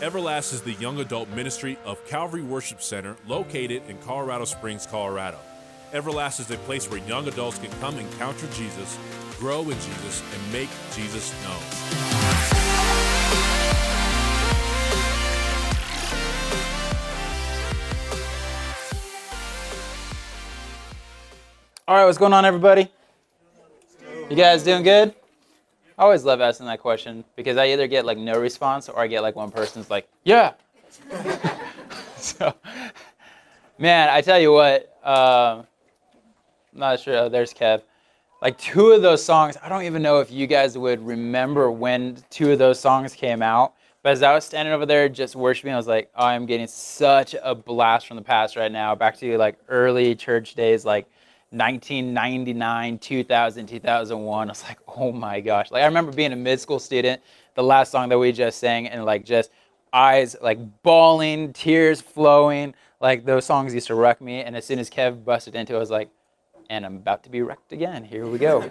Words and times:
Everlast 0.00 0.54
is 0.54 0.62
the 0.62 0.72
young 0.72 0.98
adult 0.98 1.28
ministry 1.28 1.76
of 1.84 2.02
Calvary 2.06 2.40
Worship 2.40 2.80
Center 2.80 3.16
located 3.26 3.82
in 3.86 3.98
Colorado 3.98 4.46
Springs, 4.46 4.86
Colorado. 4.86 5.36
Everlast 5.92 6.40
is 6.40 6.50
a 6.50 6.56
place 6.56 6.90
where 6.90 7.00
young 7.00 7.28
adults 7.28 7.58
can 7.58 7.70
come 7.80 7.98
encounter 7.98 8.46
Jesus, 8.54 8.98
grow 9.38 9.60
in 9.60 9.74
Jesus, 9.74 10.22
and 10.32 10.52
make 10.54 10.70
Jesus 10.94 11.34
known. 11.44 11.52
All 21.86 21.96
right, 21.96 22.06
what's 22.06 22.16
going 22.16 22.32
on, 22.32 22.46
everybody? 22.46 22.90
You 24.30 24.36
guys 24.36 24.62
doing 24.64 24.82
good? 24.82 25.14
I 26.00 26.04
always 26.04 26.24
love 26.24 26.40
asking 26.40 26.64
that 26.64 26.80
question 26.80 27.24
because 27.36 27.58
I 27.58 27.66
either 27.66 27.86
get 27.86 28.06
like 28.06 28.16
no 28.16 28.40
response 28.40 28.88
or 28.88 28.98
I 29.00 29.06
get 29.06 29.20
like 29.20 29.36
one 29.36 29.50
person's 29.50 29.90
like, 29.90 30.08
yeah. 30.24 30.54
so, 32.16 32.54
man, 33.78 34.08
I 34.08 34.22
tell 34.22 34.40
you 34.40 34.50
what, 34.50 34.96
um, 35.04 35.66
I'm 36.72 36.80
not 36.80 37.00
sure. 37.00 37.14
Oh, 37.18 37.28
there's 37.28 37.52
Kev. 37.52 37.82
Like 38.40 38.56
two 38.56 38.92
of 38.92 39.02
those 39.02 39.22
songs, 39.22 39.58
I 39.62 39.68
don't 39.68 39.82
even 39.82 40.00
know 40.00 40.20
if 40.20 40.30
you 40.30 40.46
guys 40.46 40.78
would 40.78 41.04
remember 41.04 41.70
when 41.70 42.16
two 42.30 42.50
of 42.50 42.58
those 42.58 42.80
songs 42.80 43.12
came 43.12 43.42
out. 43.42 43.74
But 44.02 44.12
as 44.12 44.22
I 44.22 44.32
was 44.32 44.46
standing 44.46 44.72
over 44.72 44.86
there 44.86 45.06
just 45.10 45.36
worshiping, 45.36 45.74
I 45.74 45.76
was 45.76 45.86
like, 45.86 46.10
oh, 46.16 46.24
I'm 46.24 46.46
getting 46.46 46.66
such 46.66 47.34
a 47.42 47.54
blast 47.54 48.06
from 48.06 48.16
the 48.16 48.22
past 48.22 48.56
right 48.56 48.72
now. 48.72 48.94
Back 48.94 49.18
to 49.18 49.36
like 49.36 49.58
early 49.68 50.14
church 50.14 50.54
days, 50.54 50.86
like 50.86 51.06
1999, 51.50 52.98
2000, 52.98 53.66
2001. 53.66 54.48
I 54.48 54.50
was 54.50 54.62
like, 54.62 54.78
oh 54.96 55.10
my 55.10 55.40
gosh. 55.40 55.70
Like 55.70 55.82
I 55.82 55.86
remember 55.86 56.12
being 56.12 56.32
a 56.32 56.36
mid 56.36 56.60
school 56.60 56.78
student, 56.78 57.20
the 57.54 57.62
last 57.62 57.90
song 57.90 58.08
that 58.10 58.18
we 58.18 58.30
just 58.30 58.58
sang, 58.58 58.86
and 58.86 59.04
like 59.04 59.24
just 59.24 59.50
eyes 59.92 60.36
like 60.40 60.58
bawling, 60.82 61.52
tears 61.52 62.00
flowing. 62.00 62.74
Like 63.00 63.24
those 63.24 63.44
songs 63.44 63.74
used 63.74 63.88
to 63.88 63.96
wreck 63.96 64.20
me. 64.20 64.42
And 64.42 64.56
as 64.56 64.64
soon 64.64 64.78
as 64.78 64.88
Kev 64.88 65.24
busted 65.24 65.56
into 65.56 65.74
it, 65.74 65.76
I 65.76 65.80
was 65.80 65.90
like, 65.90 66.10
and 66.68 66.86
I'm 66.86 66.96
about 66.96 67.24
to 67.24 67.30
be 67.30 67.42
wrecked 67.42 67.72
again. 67.72 68.04
Here 68.04 68.26
we 68.26 68.38
go. 68.38 68.70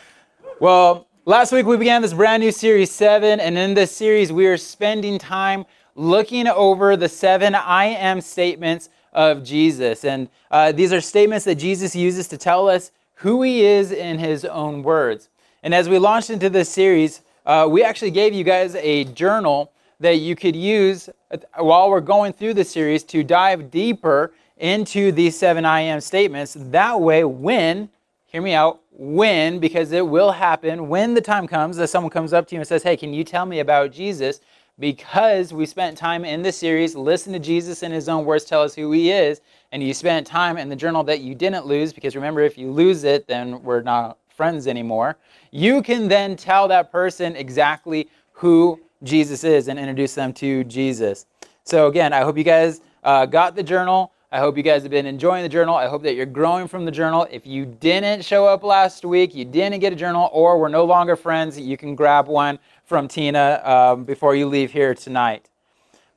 well, 0.60 1.08
last 1.24 1.50
week 1.50 1.64
we 1.64 1.78
began 1.78 2.02
this 2.02 2.12
brand 2.12 2.42
new 2.42 2.52
series 2.52 2.90
seven, 2.90 3.40
and 3.40 3.56
in 3.56 3.72
this 3.72 3.90
series 3.90 4.30
we 4.30 4.46
are 4.46 4.58
spending 4.58 5.18
time 5.18 5.64
looking 5.94 6.46
over 6.46 6.94
the 6.94 7.08
seven 7.08 7.54
I 7.54 7.86
am 7.86 8.20
statements 8.20 8.90
of 9.12 9.44
Jesus. 9.44 10.04
And 10.04 10.28
uh, 10.50 10.72
these 10.72 10.92
are 10.92 11.00
statements 11.00 11.44
that 11.44 11.56
Jesus 11.56 11.94
uses 11.94 12.28
to 12.28 12.38
tell 12.38 12.68
us 12.68 12.90
who 13.16 13.42
he 13.42 13.64
is 13.64 13.92
in 13.92 14.18
his 14.18 14.44
own 14.44 14.82
words. 14.82 15.28
And 15.62 15.74
as 15.74 15.88
we 15.88 15.98
launched 15.98 16.30
into 16.30 16.50
this 16.50 16.68
series, 16.68 17.20
uh, 17.46 17.68
we 17.70 17.84
actually 17.84 18.10
gave 18.10 18.34
you 18.34 18.44
guys 18.44 18.74
a 18.76 19.04
journal 19.04 19.72
that 20.00 20.16
you 20.16 20.34
could 20.34 20.56
use 20.56 21.08
while 21.56 21.88
we're 21.88 22.00
going 22.00 22.32
through 22.32 22.54
the 22.54 22.64
series 22.64 23.04
to 23.04 23.22
dive 23.22 23.70
deeper 23.70 24.32
into 24.58 25.12
these 25.12 25.38
seven 25.38 25.64
I 25.64 25.80
am 25.80 26.00
statements. 26.00 26.56
That 26.58 27.00
way, 27.00 27.24
when, 27.24 27.88
hear 28.26 28.42
me 28.42 28.54
out, 28.54 28.80
when, 28.90 29.58
because 29.58 29.92
it 29.92 30.06
will 30.06 30.32
happen, 30.32 30.88
when 30.88 31.14
the 31.14 31.20
time 31.20 31.46
comes 31.46 31.76
that 31.76 31.88
someone 31.88 32.10
comes 32.10 32.32
up 32.32 32.46
to 32.48 32.54
you 32.54 32.60
and 32.60 32.68
says, 32.68 32.82
Hey, 32.82 32.96
can 32.96 33.14
you 33.14 33.24
tell 33.24 33.46
me 33.46 33.60
about 33.60 33.92
Jesus? 33.92 34.40
Because 34.78 35.52
we 35.52 35.66
spent 35.66 35.96
time 35.96 36.24
in 36.24 36.42
this 36.42 36.56
series, 36.56 36.94
listen 36.94 37.32
to 37.32 37.38
Jesus 37.38 37.82
in 37.82 37.92
his 37.92 38.08
own 38.08 38.24
words 38.24 38.44
tell 38.44 38.62
us 38.62 38.74
who 38.74 38.90
he 38.92 39.10
is, 39.10 39.40
and 39.70 39.82
you 39.82 39.94
spent 39.94 40.26
time 40.26 40.56
in 40.56 40.68
the 40.68 40.76
journal 40.76 41.04
that 41.04 41.20
you 41.20 41.34
didn't 41.34 41.66
lose, 41.66 41.92
because 41.92 42.16
remember, 42.16 42.40
if 42.40 42.58
you 42.58 42.70
lose 42.70 43.04
it, 43.04 43.26
then 43.26 43.62
we're 43.62 43.82
not 43.82 44.18
friends 44.28 44.66
anymore. 44.66 45.16
You 45.50 45.82
can 45.82 46.08
then 46.08 46.36
tell 46.36 46.66
that 46.68 46.90
person 46.90 47.36
exactly 47.36 48.08
who 48.32 48.80
Jesus 49.02 49.44
is 49.44 49.68
and 49.68 49.78
introduce 49.78 50.14
them 50.14 50.32
to 50.34 50.64
Jesus. 50.64 51.26
So, 51.64 51.86
again, 51.86 52.12
I 52.12 52.20
hope 52.20 52.36
you 52.36 52.44
guys 52.44 52.80
uh, 53.04 53.26
got 53.26 53.54
the 53.54 53.62
journal. 53.62 54.12
I 54.32 54.38
hope 54.38 54.56
you 54.56 54.62
guys 54.62 54.82
have 54.82 54.90
been 54.90 55.04
enjoying 55.04 55.42
the 55.42 55.48
journal. 55.48 55.74
I 55.74 55.86
hope 55.86 56.02
that 56.04 56.14
you're 56.14 56.24
growing 56.24 56.66
from 56.66 56.86
the 56.86 56.90
journal. 56.90 57.26
If 57.30 57.46
you 57.46 57.66
didn't 57.66 58.24
show 58.24 58.46
up 58.46 58.62
last 58.62 59.04
week, 59.04 59.34
you 59.34 59.44
didn't 59.44 59.78
get 59.80 59.92
a 59.92 59.96
journal, 59.96 60.30
or 60.32 60.58
we're 60.58 60.68
no 60.68 60.84
longer 60.84 61.16
friends, 61.16 61.60
you 61.60 61.76
can 61.76 61.94
grab 61.94 62.28
one 62.28 62.58
from 62.92 63.08
Tina 63.08 63.62
um, 63.64 64.04
before 64.04 64.36
you 64.36 64.44
leave 64.44 64.70
here 64.70 64.94
tonight. 64.94 65.48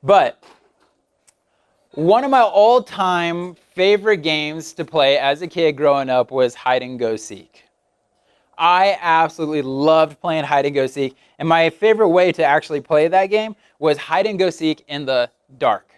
But 0.02 0.44
one 1.92 2.22
of 2.22 2.30
my 2.30 2.42
all 2.42 2.82
time 2.82 3.54
favorite 3.54 4.18
games 4.18 4.74
to 4.74 4.84
play 4.84 5.16
as 5.16 5.40
a 5.40 5.46
kid 5.46 5.72
growing 5.72 6.10
up 6.10 6.30
was 6.30 6.54
hide 6.54 6.82
and 6.82 6.98
go 6.98 7.16
seek. 7.16 7.64
I 8.58 8.98
absolutely 9.00 9.62
loved 9.62 10.20
playing 10.20 10.44
hide 10.44 10.66
and 10.66 10.74
go 10.74 10.86
seek, 10.86 11.16
and 11.38 11.48
my 11.48 11.70
favorite 11.70 12.10
way 12.10 12.30
to 12.32 12.44
actually 12.44 12.82
play 12.82 13.08
that 13.08 13.28
game 13.28 13.56
was 13.78 13.96
hide 13.96 14.26
and 14.26 14.38
go 14.38 14.50
seek 14.50 14.84
in 14.86 15.06
the 15.06 15.30
dark. 15.56 15.94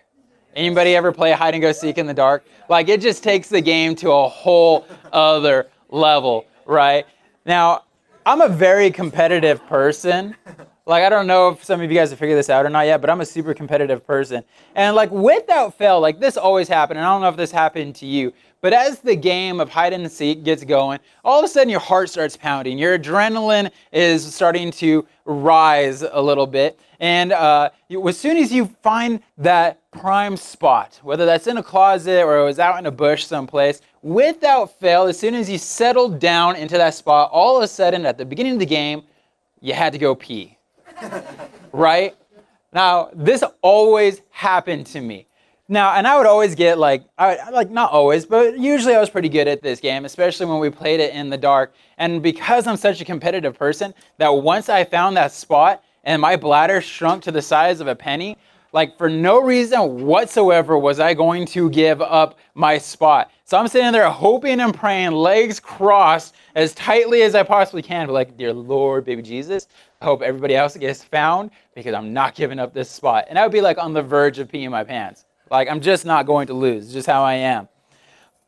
Anybody 0.54 0.94
ever 0.94 1.10
play 1.10 1.32
hide 1.32 1.54
and 1.54 1.60
go 1.60 1.72
seek 1.72 1.98
in 1.98 2.06
the 2.06 2.14
dark? 2.14 2.44
Like 2.68 2.88
it 2.88 3.00
just 3.00 3.24
takes 3.24 3.48
the 3.48 3.60
game 3.60 3.96
to 3.96 4.12
a 4.12 4.28
whole 4.28 4.86
other 5.12 5.70
level, 5.90 6.46
right? 6.66 7.04
Now, 7.44 7.82
I'm 8.28 8.42
a 8.42 8.48
very 8.48 8.90
competitive 8.90 9.66
person. 9.68 10.36
Like 10.88 11.04
I 11.04 11.10
don't 11.10 11.26
know 11.26 11.50
if 11.50 11.62
some 11.62 11.82
of 11.82 11.90
you 11.92 11.98
guys 11.98 12.08
have 12.08 12.18
figured 12.18 12.38
this 12.38 12.48
out 12.48 12.64
or 12.64 12.70
not 12.70 12.86
yet, 12.86 13.02
but 13.02 13.10
I'm 13.10 13.20
a 13.20 13.26
super 13.26 13.52
competitive 13.52 14.06
person. 14.06 14.42
And 14.74 14.96
like 14.96 15.10
without 15.10 15.76
fail, 15.76 16.00
like 16.00 16.18
this 16.18 16.38
always 16.38 16.66
happened. 16.66 16.98
And 16.98 17.06
I 17.06 17.12
don't 17.12 17.20
know 17.20 17.28
if 17.28 17.36
this 17.36 17.50
happened 17.50 17.94
to 17.96 18.06
you, 18.06 18.32
but 18.62 18.72
as 18.72 19.00
the 19.00 19.14
game 19.14 19.60
of 19.60 19.68
hide 19.68 19.92
and 19.92 20.10
seek 20.10 20.44
gets 20.44 20.64
going, 20.64 20.98
all 21.26 21.40
of 21.40 21.44
a 21.44 21.48
sudden 21.48 21.68
your 21.68 21.78
heart 21.78 22.08
starts 22.08 22.38
pounding. 22.38 22.78
Your 22.78 22.98
adrenaline 22.98 23.70
is 23.92 24.34
starting 24.34 24.70
to 24.72 25.06
rise 25.26 26.00
a 26.00 26.22
little 26.22 26.46
bit. 26.46 26.80
And 27.00 27.32
uh, 27.32 27.68
as 28.06 28.18
soon 28.18 28.38
as 28.38 28.50
you 28.50 28.64
find 28.82 29.20
that 29.36 29.78
prime 29.90 30.38
spot, 30.38 30.98
whether 31.02 31.26
that's 31.26 31.46
in 31.46 31.58
a 31.58 31.62
closet 31.62 32.22
or 32.24 32.38
it 32.38 32.44
was 32.44 32.58
out 32.58 32.78
in 32.78 32.86
a 32.86 32.90
bush 32.90 33.26
someplace, 33.26 33.82
without 34.00 34.80
fail, 34.80 35.04
as 35.04 35.18
soon 35.18 35.34
as 35.34 35.50
you 35.50 35.58
settled 35.58 36.18
down 36.18 36.56
into 36.56 36.78
that 36.78 36.94
spot, 36.94 37.28
all 37.30 37.58
of 37.58 37.62
a 37.62 37.68
sudden 37.68 38.06
at 38.06 38.16
the 38.16 38.24
beginning 38.24 38.54
of 38.54 38.58
the 38.58 38.64
game, 38.66 39.02
you 39.60 39.74
had 39.74 39.92
to 39.92 39.98
go 39.98 40.14
pee. 40.14 40.57
Right? 41.72 42.14
Now, 42.72 43.10
this 43.14 43.42
always 43.62 44.22
happened 44.30 44.86
to 44.86 45.00
me. 45.00 45.26
Now, 45.70 45.94
and 45.94 46.06
I 46.06 46.16
would 46.16 46.26
always 46.26 46.54
get 46.54 46.78
like, 46.78 47.04
I, 47.18 47.50
like 47.50 47.70
not 47.70 47.92
always, 47.92 48.24
but 48.24 48.58
usually 48.58 48.94
I 48.94 49.00
was 49.00 49.10
pretty 49.10 49.28
good 49.28 49.46
at 49.46 49.62
this 49.62 49.80
game, 49.80 50.06
especially 50.06 50.46
when 50.46 50.60
we 50.60 50.70
played 50.70 50.98
it 50.98 51.12
in 51.12 51.28
the 51.28 51.36
dark. 51.36 51.74
And 51.98 52.22
because 52.22 52.66
I'm 52.66 52.78
such 52.78 53.02
a 53.02 53.04
competitive 53.04 53.58
person, 53.58 53.92
that 54.16 54.30
once 54.30 54.70
I 54.70 54.84
found 54.84 55.16
that 55.18 55.30
spot 55.30 55.84
and 56.04 56.22
my 56.22 56.36
bladder 56.36 56.80
shrunk 56.80 57.22
to 57.24 57.32
the 57.32 57.42
size 57.42 57.80
of 57.80 57.86
a 57.86 57.94
penny, 57.94 58.38
like 58.72 58.98
for 58.98 59.08
no 59.08 59.40
reason 59.42 60.04
whatsoever 60.04 60.78
was 60.78 61.00
I 61.00 61.14
going 61.14 61.46
to 61.46 61.70
give 61.70 62.02
up 62.02 62.38
my 62.54 62.78
spot. 62.78 63.30
So 63.44 63.56
I'm 63.56 63.68
sitting 63.68 63.92
there 63.92 64.08
hoping 64.10 64.60
and 64.60 64.74
praying, 64.74 65.12
legs 65.12 65.58
crossed 65.58 66.34
as 66.54 66.74
tightly 66.74 67.22
as 67.22 67.34
I 67.34 67.42
possibly 67.42 67.82
can, 67.82 68.06
but 68.06 68.12
like, 68.12 68.36
dear 68.36 68.52
Lord, 68.52 69.04
baby 69.04 69.22
Jesus, 69.22 69.68
I 70.00 70.04
hope 70.04 70.22
everybody 70.22 70.54
else 70.54 70.76
gets 70.76 71.02
found 71.02 71.50
because 71.74 71.94
I'm 71.94 72.12
not 72.12 72.34
giving 72.34 72.58
up 72.58 72.74
this 72.74 72.90
spot. 72.90 73.26
And 73.28 73.38
I 73.38 73.42
would 73.42 73.52
be 73.52 73.60
like 73.60 73.78
on 73.78 73.92
the 73.92 74.02
verge 74.02 74.38
of 74.38 74.48
peeing 74.48 74.70
my 74.70 74.84
pants. 74.84 75.24
Like, 75.50 75.68
I'm 75.68 75.80
just 75.80 76.04
not 76.04 76.26
going 76.26 76.46
to 76.48 76.54
lose. 76.54 76.92
Just 76.92 77.06
how 77.06 77.22
I 77.22 77.34
am. 77.34 77.68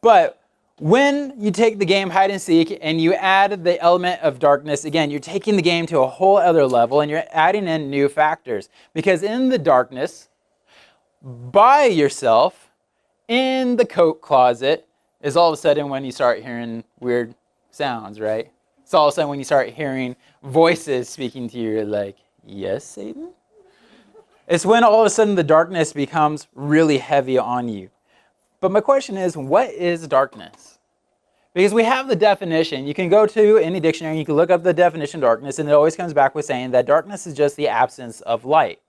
But 0.03 0.40
when 0.81 1.35
you 1.39 1.51
take 1.51 1.79
the 1.79 1.85
game 1.85 2.09
hide 2.09 2.31
and 2.31 2.41
seek 2.41 2.79
and 2.81 2.99
you 2.99 3.13
add 3.13 3.65
the 3.65 3.79
element 3.83 4.21
of 4.23 4.39
darkness, 4.39 4.87
again, 4.87 5.11
you're 5.11 5.21
taking 5.21 5.57
the 5.57 5.63
game 5.63 5.85
to 5.87 5.99
a 5.99 6.07
whole 6.07 6.39
other 6.39 6.67
level 6.67 7.03
and 7.03 7.11
you're 7.11 7.23
adding 7.33 7.69
in 7.69 7.91
new 7.91 8.09
factors. 8.09 8.71
Because 8.95 9.23
in 9.23 9.51
the 9.51 9.59
darkness, 9.59 10.31
by 11.23 11.85
yourself, 11.85 12.71
in 13.29 13.77
the 13.77 13.85
coat 13.85 14.23
closet, 14.23 14.89
is 15.21 15.37
all 15.37 15.51
of 15.51 15.55
a 15.55 15.61
sudden 15.61 15.91
when 15.91 16.03
you 16.03 16.13
start 16.13 16.43
hearing 16.43 16.83
weird 16.99 17.35
sounds, 17.71 18.19
right? 18.19 18.51
It's 18.83 18.95
all 18.95 19.07
of 19.07 19.13
a 19.13 19.15
sudden 19.15 19.29
when 19.29 19.39
you 19.39 19.45
start 19.45 19.69
hearing 19.69 20.17
voices 20.43 21.11
speaking 21.11 21.47
to 21.51 21.59
you, 21.59 21.85
like, 21.85 22.17
yes, 22.47 22.87
Satan? 22.87 23.33
It's 24.49 24.65
when 24.65 24.83
all 24.83 25.03
of 25.03 25.07
a 25.07 25.11
sudden 25.11 25.35
the 25.35 25.45
darkness 25.45 25.93
becomes 25.93 26.49
really 26.55 26.99
heavy 26.99 27.37
on 27.37 27.69
you. 27.69 27.91
But 28.61 28.73
my 28.73 28.81
question 28.81 29.17
is, 29.17 29.37
what 29.37 29.71
is 29.71 30.07
darkness? 30.07 30.80
Because 31.53 31.75
we 31.75 31.83
have 31.83 32.07
the 32.07 32.15
definition. 32.15 32.87
You 32.87 32.95
can 32.95 33.09
go 33.09 33.27
to 33.27 33.59
any 33.59 33.81
dictionary, 33.81 34.19
you 34.19 34.25
can 34.25 34.37
look 34.37 34.51
up 34.51 34.63
the 34.63 34.73
definition 34.73 35.19
of 35.19 35.23
darkness, 35.23 35.59
and 35.59 35.69
it 35.69 35.73
always 35.73 35.97
comes 35.97 36.13
back 36.13 36.35
with 36.35 36.45
saying 36.45 36.71
that 36.71 36.87
darkness 36.87 37.27
is 37.27 37.35
just 37.35 37.57
the 37.57 37.67
absence 37.69 38.21
of 38.21 38.45
light. 38.45 38.81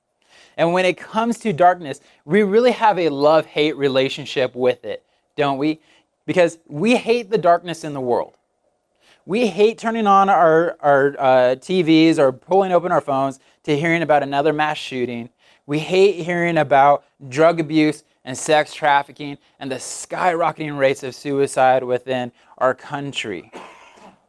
And 0.57 0.73
when 0.73 0.85
it 0.85 0.97
comes 0.97 1.39
to 1.39 1.53
darkness, 1.53 2.01
we 2.23 2.43
really 2.43 2.71
have 2.71 2.99
a 2.99 3.09
love 3.09 3.47
hate 3.47 3.75
relationship 3.77 4.53
with 4.53 4.85
it, 4.85 5.03
don't 5.35 5.57
we? 5.57 5.79
Because 6.25 6.59
we 6.67 6.97
hate 6.97 7.31
the 7.31 7.37
darkness 7.37 7.83
in 7.83 7.93
the 7.93 8.01
world. 8.01 8.33
We 9.25 9.47
hate 9.47 9.77
turning 9.77 10.07
on 10.07 10.29
our, 10.29 10.77
our 10.81 11.15
uh, 11.17 11.55
TVs 11.55 12.19
or 12.19 12.31
pulling 12.31 12.71
open 12.71 12.91
our 12.91 13.01
phones 13.01 13.39
to 13.63 13.77
hearing 13.77 14.01
about 14.01 14.23
another 14.23 14.53
mass 14.53 14.77
shooting. 14.77 15.29
We 15.65 15.79
hate 15.79 16.23
hearing 16.23 16.57
about 16.57 17.05
drug 17.27 17.59
abuse 17.59 18.03
and 18.23 18.37
sex 18.37 18.73
trafficking 18.73 19.37
and 19.59 19.71
the 19.71 19.75
skyrocketing 19.75 20.77
rates 20.77 21.03
of 21.03 21.15
suicide 21.15 21.83
within 21.83 22.31
our 22.57 22.73
country. 22.73 23.51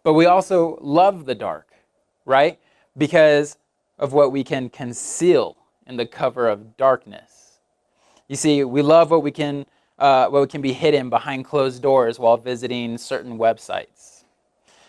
But 0.03 0.15
we 0.15 0.27
also 0.27 0.79
love 0.81 1.27
the 1.27 1.35
dark, 1.35 1.69
right? 2.25 2.59
Because 2.97 3.59
of 3.99 4.13
what 4.13 4.33
we 4.33 4.43
can 4.43 4.69
conceal 4.69 5.57
in 5.87 5.97
the 5.97 6.07
cover 6.07 6.49
of 6.49 6.77
darkness. 6.77 7.59
You 8.29 8.37
see, 8.37 8.65
we 8.65 8.83
love 8.83 9.11
what 9.11 9.23
we 9.23 9.31
can, 9.31 9.67
uh, 9.99 10.29
what 10.29 10.41
we 10.41 10.49
can 10.49 10.63
be 10.63 10.73
hidden 10.73 11.11
behind 11.11 11.45
closed 11.45 11.83
doors 11.83 12.19
while 12.19 12.37
visiting 12.37 12.99
certain 12.99 13.39
websites. 13.39 14.25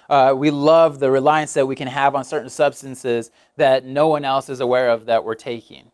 Uh, 0.09 0.33
we 0.35 0.51
love 0.51 0.99
the 0.99 1.09
reliance 1.09 1.53
that 1.53 1.65
we 1.65 1.75
can 1.75 1.87
have 1.87 2.15
on 2.15 2.23
certain 2.23 2.49
substances 2.49 3.31
that 3.57 3.85
no 3.85 4.07
one 4.07 4.25
else 4.25 4.49
is 4.49 4.59
aware 4.59 4.89
of 4.89 5.05
that 5.05 5.23
we're 5.23 5.35
taking. 5.35 5.91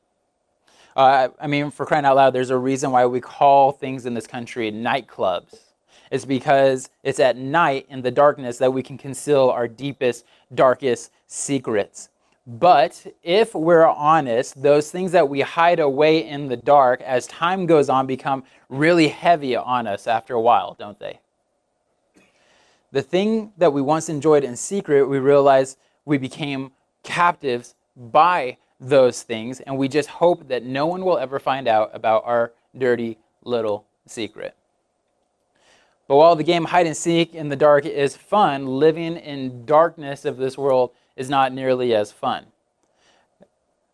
Uh, 1.00 1.30
I 1.40 1.48
mean, 1.48 1.72
for 1.72 1.86
crying 1.86 2.04
out 2.04 2.18
loud, 2.18 2.32
there's 2.32 2.50
a 2.50 2.58
reason 2.58 2.92
why 2.92 3.06
we 3.06 3.22
call 3.22 3.72
things 3.72 4.06
in 4.06 4.14
this 4.14 4.28
country 4.28 4.70
nightclubs. 4.70 5.58
It's 6.12 6.26
because 6.26 6.90
it's 7.04 7.22
at 7.22 7.38
night 7.38 7.86
in 7.88 8.02
the 8.02 8.12
darkness 8.12 8.58
that 8.58 8.74
we 8.74 8.84
can 8.84 8.98
conceal 8.98 9.50
our 9.50 9.66
deepest, 9.66 10.26
darkest 10.54 11.14
secrets. 11.26 12.10
But 12.46 13.08
if 13.24 13.56
we're 13.56 13.88
honest, 13.88 14.62
those 14.62 14.92
things 14.92 15.14
that 15.14 15.30
we 15.30 15.40
hide 15.40 15.80
away 15.80 16.28
in 16.28 16.50
the 16.50 16.58
dark 16.58 17.00
as 17.00 17.28
time 17.28 17.66
goes 17.66 17.88
on 17.88 18.06
become 18.06 18.44
really 18.68 19.08
heavy 19.08 19.56
on 19.56 19.88
us 19.88 20.06
after 20.06 20.34
a 20.34 20.42
while, 20.42 20.76
don't 20.78 21.00
they? 21.00 21.22
The 22.92 23.04
thing 23.04 23.54
that 23.58 23.72
we 23.72 23.82
once 23.82 24.10
enjoyed 24.10 24.44
in 24.44 24.58
secret, 24.58 25.06
we 25.06 25.20
realize 25.20 25.78
we 26.04 26.18
became 26.18 26.74
captives 27.04 27.76
by 27.96 28.58
those 28.80 29.24
things, 29.24 29.60
and 29.60 29.78
we 29.78 29.88
just 29.88 30.10
hope 30.10 30.48
that 30.48 30.64
no 30.64 30.86
one 30.86 31.04
will 31.04 31.18
ever 31.18 31.40
find 31.40 31.68
out 31.68 31.92
about 31.94 32.24
our 32.26 32.54
dirty 32.78 33.18
little 33.44 33.86
secret. 34.06 34.56
But 36.08 36.16
while 36.16 36.36
the 36.36 36.44
game 36.44 36.66
hide 36.66 36.88
and 36.88 36.98
seek 36.98 37.36
in 37.36 37.50
the 37.50 37.56
dark 37.56 37.86
is 37.86 38.16
fun, 38.16 38.66
living 38.66 39.18
in 39.18 39.66
darkness 39.66 40.26
of 40.26 40.38
this 40.38 40.58
world 40.58 40.92
is 41.16 41.30
not 41.30 41.54
nearly 41.54 41.94
as 41.94 42.12
fun. 42.12 42.46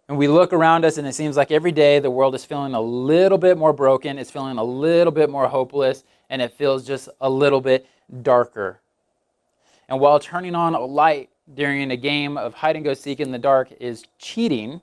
And 0.08 0.18
we 0.18 0.28
look 0.28 0.54
around 0.54 0.86
us, 0.86 0.98
and 0.98 1.08
it 1.08 1.14
seems 1.14 1.36
like 1.36 1.52
every 1.52 1.72
day 1.72 2.00
the 2.00 2.12
world 2.12 2.36
is 2.36 2.46
feeling 2.46 2.76
a 2.76 2.82
little 2.82 3.40
bit 3.40 3.58
more 3.58 3.74
broken, 3.74 4.20
it's 4.20 4.32
feeling 4.32 4.58
a 4.58 4.64
little 4.64 5.12
bit 5.12 5.30
more 5.30 5.48
hopeless, 5.48 6.04
and 6.30 6.42
it 6.42 6.54
feels 6.54 6.86
just 6.86 7.10
a 7.20 7.30
little 7.30 7.60
bit 7.60 7.88
darker. 8.22 8.80
And 9.90 10.00
while 10.00 10.20
turning 10.20 10.56
on 10.56 10.76
a 10.76 10.80
light 10.80 11.30
during 11.54 11.92
a 11.92 11.98
game 11.98 12.38
of 12.38 12.54
hide 12.56 12.76
and 12.76 12.84
go 12.86 12.94
seek 12.94 13.20
in 13.20 13.32
the 13.32 13.38
dark 13.38 13.72
is 13.80 14.06
cheating, 14.18 14.82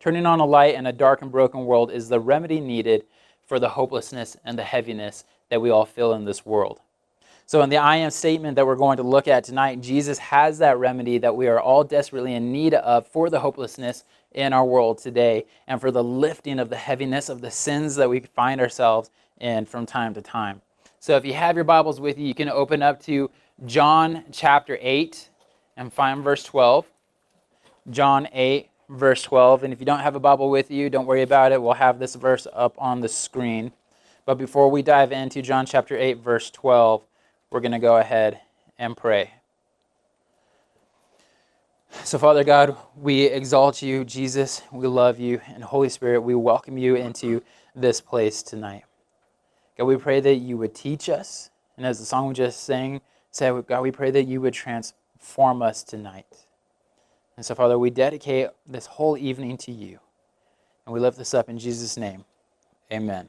turning 0.00 0.26
on 0.26 0.40
a 0.40 0.44
light 0.44 0.74
in 0.74 0.86
a 0.86 0.92
dark 0.92 1.22
and 1.22 1.30
broken 1.30 1.64
world 1.64 1.90
is 1.90 2.08
the 2.08 2.20
remedy 2.20 2.60
needed 2.60 3.04
for 3.46 3.58
the 3.58 3.68
hopelessness 3.68 4.36
and 4.44 4.58
the 4.58 4.64
heaviness 4.64 5.24
that 5.48 5.60
we 5.60 5.70
all 5.70 5.84
feel 5.84 6.12
in 6.12 6.24
this 6.24 6.44
world. 6.44 6.80
So, 7.46 7.62
in 7.62 7.68
the 7.68 7.78
I 7.78 7.96
am 7.96 8.10
statement 8.10 8.54
that 8.54 8.66
we're 8.66 8.76
going 8.76 8.96
to 8.98 9.02
look 9.02 9.26
at 9.26 9.42
tonight, 9.42 9.80
Jesus 9.80 10.18
has 10.18 10.58
that 10.58 10.78
remedy 10.78 11.18
that 11.18 11.34
we 11.34 11.48
are 11.48 11.60
all 11.60 11.82
desperately 11.82 12.34
in 12.34 12.52
need 12.52 12.74
of 12.74 13.08
for 13.08 13.28
the 13.28 13.40
hopelessness 13.40 14.04
in 14.30 14.52
our 14.52 14.64
world 14.64 14.98
today 14.98 15.46
and 15.66 15.80
for 15.80 15.90
the 15.90 16.04
lifting 16.04 16.60
of 16.60 16.70
the 16.70 16.76
heaviness 16.76 17.28
of 17.28 17.40
the 17.40 17.50
sins 17.50 17.96
that 17.96 18.08
we 18.08 18.20
find 18.20 18.60
ourselves 18.60 19.10
in 19.40 19.66
from 19.66 19.84
time 19.84 20.14
to 20.14 20.22
time. 20.22 20.62
So, 21.00 21.16
if 21.16 21.24
you 21.24 21.34
have 21.34 21.56
your 21.56 21.64
Bibles 21.64 22.00
with 22.00 22.18
you, 22.18 22.26
you 22.28 22.34
can 22.34 22.48
open 22.48 22.82
up 22.82 23.02
to 23.02 23.28
John 23.66 24.24
chapter 24.32 24.78
8 24.80 25.28
and 25.76 25.92
find 25.92 26.24
verse 26.24 26.44
12. 26.44 26.86
John 27.90 28.26
8, 28.32 28.70
verse 28.88 29.22
12. 29.22 29.64
And 29.64 29.72
if 29.72 29.80
you 29.80 29.86
don't 29.86 29.98
have 30.00 30.14
a 30.14 30.20
Bible 30.20 30.48
with 30.48 30.70
you, 30.70 30.88
don't 30.88 31.06
worry 31.06 31.22
about 31.22 31.52
it. 31.52 31.60
We'll 31.60 31.74
have 31.74 31.98
this 31.98 32.14
verse 32.14 32.46
up 32.54 32.74
on 32.78 33.00
the 33.00 33.08
screen. 33.08 33.72
But 34.24 34.38
before 34.38 34.70
we 34.70 34.80
dive 34.80 35.12
into 35.12 35.42
John 35.42 35.66
chapter 35.66 35.96
8, 35.96 36.18
verse 36.18 36.50
12, 36.50 37.02
we're 37.50 37.60
going 37.60 37.72
to 37.72 37.78
go 37.78 37.98
ahead 37.98 38.40
and 38.78 38.96
pray. 38.96 39.32
So, 42.04 42.18
Father 42.18 42.44
God, 42.44 42.76
we 42.96 43.24
exalt 43.24 43.82
you, 43.82 44.04
Jesus, 44.04 44.62
we 44.70 44.86
love 44.86 45.18
you, 45.18 45.40
and 45.48 45.64
Holy 45.64 45.88
Spirit, 45.88 46.20
we 46.20 46.36
welcome 46.36 46.78
you 46.78 46.94
into 46.94 47.42
this 47.74 48.00
place 48.00 48.42
tonight. 48.44 48.84
God, 49.76 49.86
we 49.86 49.96
pray 49.96 50.20
that 50.20 50.36
you 50.36 50.56
would 50.56 50.74
teach 50.74 51.08
us, 51.08 51.50
and 51.76 51.84
as 51.84 51.98
the 51.98 52.04
song 52.04 52.28
we 52.28 52.34
just 52.34 52.62
sang 52.62 53.00
said, 53.30 53.66
God, 53.66 53.82
we 53.82 53.90
pray 53.90 54.10
that 54.10 54.24
you 54.24 54.40
would 54.40 54.54
transform 54.54 55.62
us 55.62 55.82
tonight. 55.82 56.46
And 57.36 57.46
so, 57.46 57.54
Father, 57.54 57.78
we 57.78 57.90
dedicate 57.90 58.48
this 58.66 58.86
whole 58.86 59.16
evening 59.16 59.56
to 59.58 59.72
you, 59.72 59.98
and 60.84 60.92
we 60.92 61.00
lift 61.00 61.16
this 61.16 61.32
up 61.32 61.48
in 61.48 61.58
Jesus' 61.58 61.96
name. 61.96 62.24
Amen. 62.92 63.28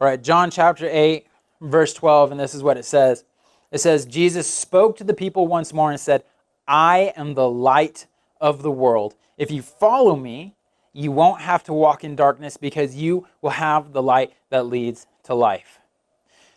All 0.00 0.08
right, 0.08 0.20
John 0.20 0.50
chapter 0.50 0.88
8, 0.90 1.26
verse 1.60 1.94
12, 1.94 2.32
and 2.32 2.40
this 2.40 2.54
is 2.54 2.62
what 2.62 2.76
it 2.76 2.84
says. 2.84 3.24
It 3.70 3.78
says, 3.78 4.04
Jesus 4.04 4.48
spoke 4.48 4.96
to 4.96 5.04
the 5.04 5.14
people 5.14 5.46
once 5.46 5.72
more 5.72 5.90
and 5.90 6.00
said, 6.00 6.24
I 6.66 7.12
am 7.16 7.34
the 7.34 7.48
light 7.48 8.06
of 8.40 8.62
the 8.62 8.70
world. 8.70 9.14
If 9.38 9.50
you 9.50 9.62
follow 9.62 10.16
me, 10.16 10.56
you 10.92 11.12
won't 11.12 11.40
have 11.40 11.62
to 11.64 11.72
walk 11.72 12.04
in 12.04 12.16
darkness 12.16 12.56
because 12.56 12.94
you 12.96 13.26
will 13.40 13.50
have 13.50 13.92
the 13.92 14.02
light 14.02 14.32
that 14.50 14.66
leads 14.66 15.06
to 15.24 15.34
life. 15.34 15.78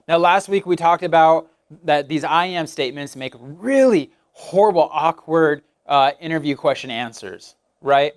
Now, 0.08 0.18
last 0.18 0.50
week 0.50 0.68
we 0.68 0.76
talked 0.76 1.04
about 1.04 1.50
that 1.84 2.08
these 2.08 2.24
I 2.24 2.46
am 2.46 2.68
statements 2.68 3.16
make 3.16 3.34
really 3.40 4.12
horrible, 4.34 4.88
awkward 4.92 5.64
uh, 5.88 6.12
interview 6.20 6.56
question 6.56 6.92
answers, 6.92 7.56
right? 7.82 8.14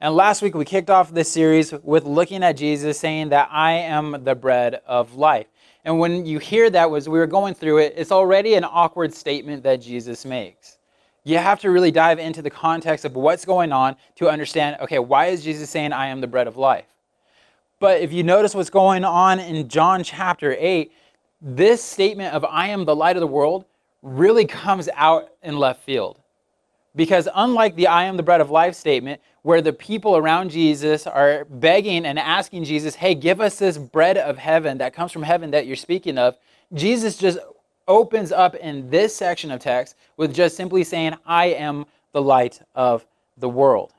And 0.00 0.14
last 0.14 0.42
week 0.42 0.54
we 0.54 0.64
kicked 0.64 0.90
off 0.90 1.12
this 1.12 1.28
series 1.28 1.72
with 1.82 2.04
looking 2.04 2.44
at 2.44 2.52
Jesus 2.52 3.00
saying 3.00 3.30
that 3.30 3.48
I 3.50 3.72
am 3.72 4.22
the 4.22 4.36
bread 4.36 4.80
of 4.86 5.16
life. 5.16 5.46
And 5.84 5.98
when 5.98 6.24
you 6.24 6.38
hear 6.38 6.70
that, 6.70 6.92
as 6.92 7.08
we 7.08 7.18
were 7.18 7.26
going 7.26 7.54
through 7.54 7.78
it, 7.78 7.94
it's 7.96 8.12
already 8.12 8.54
an 8.54 8.64
awkward 8.64 9.12
statement 9.12 9.64
that 9.64 9.80
Jesus 9.80 10.24
makes. 10.24 10.78
You 11.24 11.38
have 11.38 11.58
to 11.60 11.70
really 11.70 11.90
dive 11.90 12.20
into 12.20 12.42
the 12.42 12.50
context 12.50 13.04
of 13.04 13.16
what's 13.16 13.44
going 13.44 13.72
on 13.72 13.96
to 14.16 14.28
understand 14.28 14.76
okay, 14.82 15.00
why 15.00 15.26
is 15.26 15.42
Jesus 15.42 15.68
saying, 15.68 15.92
I 15.92 16.06
am 16.08 16.20
the 16.20 16.28
bread 16.28 16.46
of 16.46 16.56
life? 16.56 16.86
But 17.80 18.00
if 18.02 18.12
you 18.12 18.22
notice 18.22 18.54
what's 18.54 18.70
going 18.70 19.04
on 19.04 19.40
in 19.40 19.68
John 19.68 20.04
chapter 20.04 20.54
8, 20.58 20.92
this 21.46 21.84
statement 21.84 22.32
of 22.32 22.42
I 22.44 22.68
am 22.68 22.86
the 22.86 22.96
light 22.96 23.16
of 23.16 23.20
the 23.20 23.26
world 23.26 23.66
really 24.02 24.46
comes 24.46 24.88
out 24.94 25.28
in 25.42 25.58
left 25.58 25.84
field. 25.84 26.18
Because 26.96 27.28
unlike 27.34 27.76
the 27.76 27.88
I 27.88 28.04
am 28.04 28.16
the 28.16 28.22
bread 28.22 28.40
of 28.40 28.50
life 28.50 28.74
statement, 28.74 29.20
where 29.42 29.60
the 29.60 29.72
people 29.72 30.16
around 30.16 30.50
Jesus 30.50 31.06
are 31.06 31.44
begging 31.44 32.06
and 32.06 32.18
asking 32.18 32.64
Jesus, 32.64 32.94
hey, 32.94 33.14
give 33.14 33.42
us 33.42 33.58
this 33.58 33.76
bread 33.76 34.16
of 34.16 34.38
heaven 34.38 34.78
that 34.78 34.94
comes 34.94 35.12
from 35.12 35.22
heaven 35.22 35.50
that 35.50 35.66
you're 35.66 35.76
speaking 35.76 36.16
of, 36.16 36.36
Jesus 36.72 37.18
just 37.18 37.38
opens 37.86 38.32
up 38.32 38.54
in 38.54 38.88
this 38.88 39.14
section 39.14 39.50
of 39.50 39.60
text 39.60 39.96
with 40.16 40.34
just 40.34 40.56
simply 40.56 40.82
saying, 40.82 41.14
I 41.26 41.46
am 41.46 41.84
the 42.12 42.22
light 42.22 42.60
of 42.74 43.04
the 43.36 43.48
world. 43.48 43.92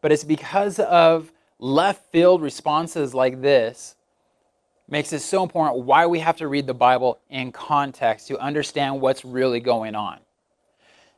But 0.00 0.12
it's 0.12 0.22
because 0.22 0.78
of 0.78 1.32
left 1.58 2.12
field 2.12 2.42
responses 2.42 3.12
like 3.12 3.40
this 3.40 3.96
makes 4.88 5.12
it 5.12 5.20
so 5.20 5.42
important 5.42 5.84
why 5.84 6.06
we 6.06 6.18
have 6.20 6.36
to 6.36 6.48
read 6.48 6.66
the 6.66 6.74
Bible 6.74 7.18
in 7.30 7.52
context 7.52 8.28
to 8.28 8.38
understand 8.38 9.00
what's 9.00 9.24
really 9.24 9.60
going 9.60 9.94
on. 9.94 10.18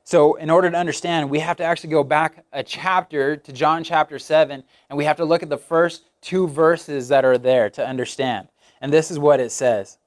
So, 0.04 0.34
in 0.36 0.50
order 0.50 0.70
to 0.70 0.76
understand, 0.76 1.28
we 1.28 1.40
have 1.40 1.56
to 1.56 1.64
actually 1.64 1.90
go 1.90 2.04
back 2.04 2.44
a 2.52 2.62
chapter 2.62 3.36
to 3.36 3.52
John 3.52 3.82
chapter 3.82 4.20
7, 4.20 4.62
and 4.88 4.96
we 4.96 5.04
have 5.04 5.16
to 5.16 5.24
look 5.24 5.42
at 5.42 5.48
the 5.48 5.58
first 5.58 6.04
two 6.20 6.46
verses 6.46 7.08
that 7.08 7.24
are 7.24 7.38
there 7.38 7.68
to 7.70 7.84
understand. 7.84 8.46
And 8.80 8.92
this 8.92 9.10
is 9.10 9.18
what 9.18 9.40
it 9.40 9.50
says 9.50 9.98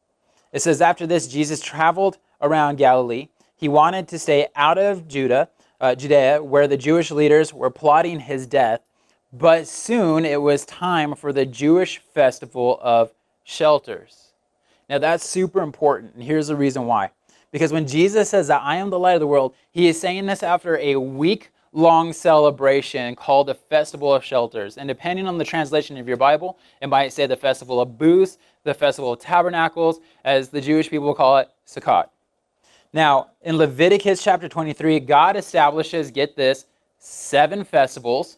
It 0.53 0.61
says, 0.61 0.79
After 0.81 1.05
this, 1.05 1.27
Jesus 1.27 1.59
traveled 1.59 2.17
around 2.41 2.77
Galilee. 2.77 3.27
He 3.57 3.67
wanted 3.67 4.07
to 4.07 4.19
stay 4.19 4.47
out 4.55 4.77
of 4.77 5.05
Judah, 5.05 5.49
uh, 5.81 5.95
Judea, 5.95 6.41
where 6.41 6.67
the 6.67 6.77
Jewish 6.77 7.11
leaders 7.11 7.53
were 7.53 7.69
plotting 7.69 8.21
his 8.21 8.47
death. 8.47 8.79
But 9.33 9.67
soon 9.67 10.23
it 10.23 10.41
was 10.41 10.65
time 10.65 11.13
for 11.13 11.33
the 11.33 11.45
Jewish 11.45 11.99
festival 11.99 12.79
of 12.81 13.11
shelters. 13.49 14.33
Now, 14.89 14.99
that's 14.99 15.27
super 15.27 15.61
important, 15.61 16.13
and 16.13 16.23
here's 16.23 16.47
the 16.47 16.55
reason 16.55 16.85
why. 16.85 17.11
Because 17.51 17.73
when 17.73 17.87
Jesus 17.87 18.29
says 18.29 18.47
that 18.47 18.61
I 18.63 18.75
am 18.75 18.91
the 18.91 18.99
light 18.99 19.15
of 19.15 19.19
the 19.19 19.27
world, 19.27 19.55
he 19.71 19.87
is 19.87 19.99
saying 19.99 20.27
this 20.27 20.43
after 20.43 20.77
a 20.77 20.95
week 20.95 21.51
long 21.71 22.13
celebration 22.13 23.15
called 23.15 23.47
the 23.47 23.55
Festival 23.55 24.13
of 24.13 24.23
Shelters. 24.23 24.77
And 24.77 24.87
depending 24.87 25.27
on 25.27 25.37
the 25.37 25.43
translation 25.43 25.97
of 25.97 26.07
your 26.07 26.17
Bible, 26.17 26.57
it 26.81 26.87
might 26.87 27.11
say 27.11 27.25
the 27.25 27.35
Festival 27.35 27.81
of 27.81 27.97
Booths, 27.97 28.37
the 28.63 28.73
Festival 28.73 29.13
of 29.13 29.19
Tabernacles, 29.19 29.99
as 30.23 30.49
the 30.49 30.61
Jewish 30.61 30.89
people 30.89 31.13
call 31.15 31.37
it, 31.37 31.49
Sukkot. 31.67 32.09
Now, 32.93 33.31
in 33.41 33.57
Leviticus 33.57 34.23
chapter 34.23 34.47
23, 34.47 34.99
God 35.01 35.35
establishes, 35.35 36.11
get 36.11 36.35
this, 36.35 36.65
seven 36.97 37.63
festivals 37.63 38.37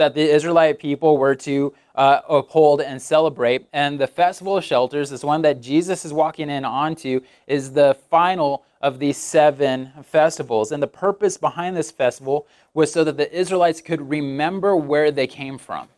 that 0.00 0.14
the 0.14 0.22
Israelite 0.22 0.78
people 0.78 1.18
were 1.18 1.34
to 1.34 1.74
uh, 1.94 2.20
uphold 2.28 2.80
and 2.80 3.00
celebrate. 3.00 3.66
And 3.72 3.98
the 3.98 4.06
Festival 4.06 4.56
of 4.56 4.64
Shelters, 4.64 5.10
this 5.10 5.22
one 5.22 5.42
that 5.42 5.60
Jesus 5.60 6.06
is 6.06 6.12
walking 6.12 6.48
in 6.48 6.64
onto, 6.64 7.20
is 7.46 7.72
the 7.72 7.96
final 8.08 8.64
of 8.80 8.98
these 8.98 9.18
seven 9.18 9.92
festivals. 10.02 10.72
And 10.72 10.82
the 10.82 10.86
purpose 10.86 11.36
behind 11.36 11.76
this 11.76 11.90
festival 11.90 12.46
was 12.72 12.90
so 12.90 13.04
that 13.04 13.18
the 13.18 13.30
Israelites 13.30 13.82
could 13.82 14.08
remember 14.08 14.74
where 14.74 15.10
they 15.10 15.26
came 15.26 15.58
from. 15.58 15.88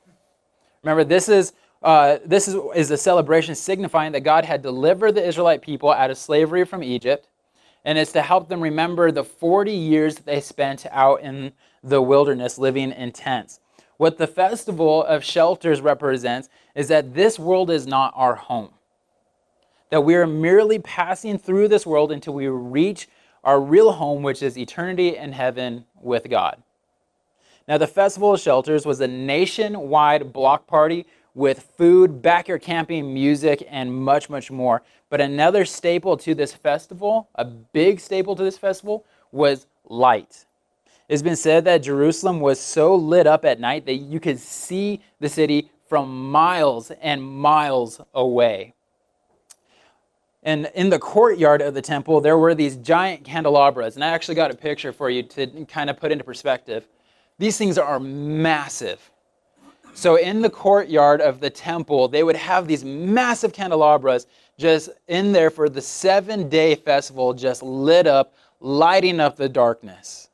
Remember, 0.82 1.04
this 1.04 1.28
is 1.28 1.52
uh, 1.82 2.18
this 2.24 2.46
is, 2.46 2.56
is 2.76 2.90
a 2.92 2.96
celebration 2.96 3.56
signifying 3.56 4.12
that 4.12 4.20
God 4.20 4.44
had 4.44 4.62
delivered 4.62 5.16
the 5.16 5.26
Israelite 5.26 5.62
people 5.62 5.90
out 5.90 6.12
of 6.12 6.18
slavery 6.18 6.64
from 6.64 6.82
Egypt, 6.84 7.26
and 7.84 7.98
it's 7.98 8.12
to 8.12 8.22
help 8.22 8.48
them 8.48 8.60
remember 8.60 9.10
the 9.10 9.24
40 9.24 9.72
years 9.72 10.14
that 10.14 10.26
they 10.26 10.40
spent 10.40 10.86
out 10.92 11.22
in 11.22 11.52
the 11.82 12.00
wilderness 12.00 12.56
living 12.56 12.92
in 12.92 13.10
tents. 13.10 13.58
What 14.02 14.18
the 14.18 14.26
festival 14.26 15.04
of 15.04 15.22
shelters 15.22 15.80
represents 15.80 16.48
is 16.74 16.88
that 16.88 17.14
this 17.14 17.38
world 17.38 17.70
is 17.70 17.86
not 17.86 18.12
our 18.16 18.34
home. 18.34 18.70
That 19.90 20.00
we 20.00 20.16
are 20.16 20.26
merely 20.26 20.80
passing 20.80 21.38
through 21.38 21.68
this 21.68 21.86
world 21.86 22.10
until 22.10 22.34
we 22.34 22.48
reach 22.48 23.08
our 23.44 23.60
real 23.60 23.92
home, 23.92 24.24
which 24.24 24.42
is 24.42 24.58
eternity 24.58 25.16
in 25.16 25.30
heaven 25.30 25.84
with 26.00 26.28
God. 26.28 26.60
Now, 27.68 27.78
the 27.78 27.86
Festival 27.86 28.34
of 28.34 28.40
Shelters 28.40 28.84
was 28.84 29.00
a 29.00 29.06
nationwide 29.06 30.32
block 30.32 30.66
party 30.66 31.06
with 31.36 31.62
food, 31.78 32.22
backyard 32.22 32.62
camping, 32.62 33.14
music, 33.14 33.64
and 33.70 33.94
much, 33.94 34.28
much 34.28 34.50
more. 34.50 34.82
But 35.10 35.20
another 35.20 35.64
staple 35.64 36.16
to 36.16 36.34
this 36.34 36.52
festival, 36.52 37.28
a 37.36 37.44
big 37.44 38.00
staple 38.00 38.34
to 38.34 38.42
this 38.42 38.58
festival, 38.58 39.06
was 39.30 39.68
light. 39.84 40.44
It's 41.12 41.20
been 41.20 41.36
said 41.36 41.66
that 41.66 41.82
Jerusalem 41.82 42.40
was 42.40 42.58
so 42.58 42.94
lit 42.94 43.26
up 43.26 43.44
at 43.44 43.60
night 43.60 43.84
that 43.84 43.96
you 43.96 44.18
could 44.18 44.38
see 44.38 45.02
the 45.20 45.28
city 45.28 45.70
from 45.86 46.30
miles 46.30 46.90
and 47.02 47.22
miles 47.22 48.00
away. 48.14 48.72
And 50.42 50.70
in 50.74 50.88
the 50.88 50.98
courtyard 50.98 51.60
of 51.60 51.74
the 51.74 51.82
temple, 51.82 52.22
there 52.22 52.38
were 52.38 52.54
these 52.54 52.76
giant 52.76 53.24
candelabras. 53.24 53.96
And 53.96 54.02
I 54.02 54.08
actually 54.08 54.36
got 54.36 54.52
a 54.52 54.54
picture 54.56 54.90
for 54.90 55.10
you 55.10 55.22
to 55.24 55.66
kind 55.66 55.90
of 55.90 56.00
put 56.00 56.12
into 56.12 56.24
perspective. 56.24 56.88
These 57.38 57.58
things 57.58 57.76
are 57.76 58.00
massive. 58.00 59.10
So, 59.92 60.16
in 60.16 60.40
the 60.40 60.48
courtyard 60.48 61.20
of 61.20 61.40
the 61.40 61.50
temple, 61.50 62.08
they 62.08 62.22
would 62.22 62.36
have 62.36 62.66
these 62.66 62.86
massive 62.86 63.52
candelabras 63.52 64.26
just 64.56 64.88
in 65.08 65.30
there 65.30 65.50
for 65.50 65.68
the 65.68 65.82
seven 65.82 66.48
day 66.48 66.74
festival, 66.74 67.34
just 67.34 67.62
lit 67.62 68.06
up, 68.06 68.34
lighting 68.60 69.20
up 69.20 69.36
the 69.36 69.50
darkness. 69.50 70.30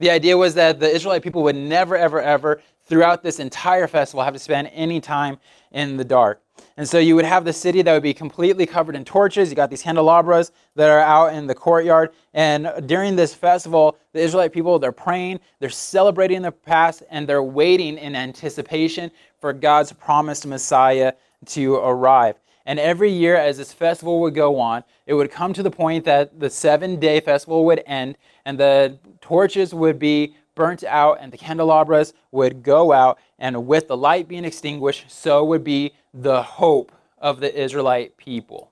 The 0.00 0.10
idea 0.10 0.36
was 0.36 0.54
that 0.54 0.80
the 0.80 0.90
Israelite 0.90 1.22
people 1.22 1.42
would 1.44 1.56
never, 1.56 1.96
ever, 1.96 2.20
ever, 2.20 2.60
throughout 2.86 3.22
this 3.22 3.38
entire 3.38 3.86
festival, 3.86 4.22
have 4.22 4.34
to 4.34 4.38
spend 4.38 4.70
any 4.72 5.00
time 5.00 5.38
in 5.72 5.96
the 5.96 6.04
dark. 6.04 6.40
And 6.76 6.88
so 6.88 6.98
you 6.98 7.16
would 7.16 7.24
have 7.24 7.44
the 7.44 7.52
city 7.52 7.82
that 7.82 7.92
would 7.92 8.02
be 8.02 8.14
completely 8.14 8.66
covered 8.66 8.96
in 8.96 9.04
torches. 9.04 9.50
You 9.50 9.56
got 9.56 9.70
these 9.70 9.82
candelabras 9.82 10.52
that 10.74 10.88
are 10.88 11.00
out 11.00 11.32
in 11.34 11.46
the 11.46 11.54
courtyard. 11.54 12.10
And 12.32 12.70
during 12.86 13.16
this 13.16 13.34
festival, 13.34 13.96
the 14.12 14.20
Israelite 14.20 14.52
people, 14.52 14.78
they're 14.78 14.92
praying, 14.92 15.40
they're 15.60 15.70
celebrating 15.70 16.42
the 16.42 16.52
past, 16.52 17.02
and 17.10 17.26
they're 17.28 17.42
waiting 17.42 17.96
in 17.96 18.14
anticipation 18.16 19.10
for 19.40 19.52
God's 19.52 19.92
promised 19.92 20.46
Messiah 20.46 21.12
to 21.46 21.76
arrive. 21.76 22.36
And 22.66 22.78
every 22.78 23.10
year, 23.10 23.36
as 23.36 23.58
this 23.58 23.72
festival 23.72 24.20
would 24.20 24.34
go 24.34 24.58
on, 24.58 24.84
it 25.06 25.14
would 25.14 25.30
come 25.30 25.52
to 25.52 25.62
the 25.62 25.70
point 25.70 26.04
that 26.06 26.40
the 26.40 26.48
seven 26.48 26.98
day 26.98 27.20
festival 27.20 27.64
would 27.66 27.82
end, 27.86 28.16
and 28.44 28.58
the 28.58 28.98
torches 29.20 29.74
would 29.74 29.98
be 29.98 30.34
burnt 30.54 30.84
out, 30.84 31.18
and 31.20 31.32
the 31.32 31.36
candelabras 31.36 32.14
would 32.30 32.62
go 32.62 32.92
out. 32.92 33.18
And 33.38 33.66
with 33.66 33.88
the 33.88 33.96
light 33.96 34.28
being 34.28 34.44
extinguished, 34.44 35.10
so 35.10 35.44
would 35.44 35.64
be 35.64 35.92
the 36.14 36.42
hope 36.42 36.92
of 37.18 37.40
the 37.40 37.54
Israelite 37.54 38.16
people 38.16 38.70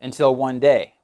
until 0.00 0.34
one 0.34 0.60
day. 0.60 0.94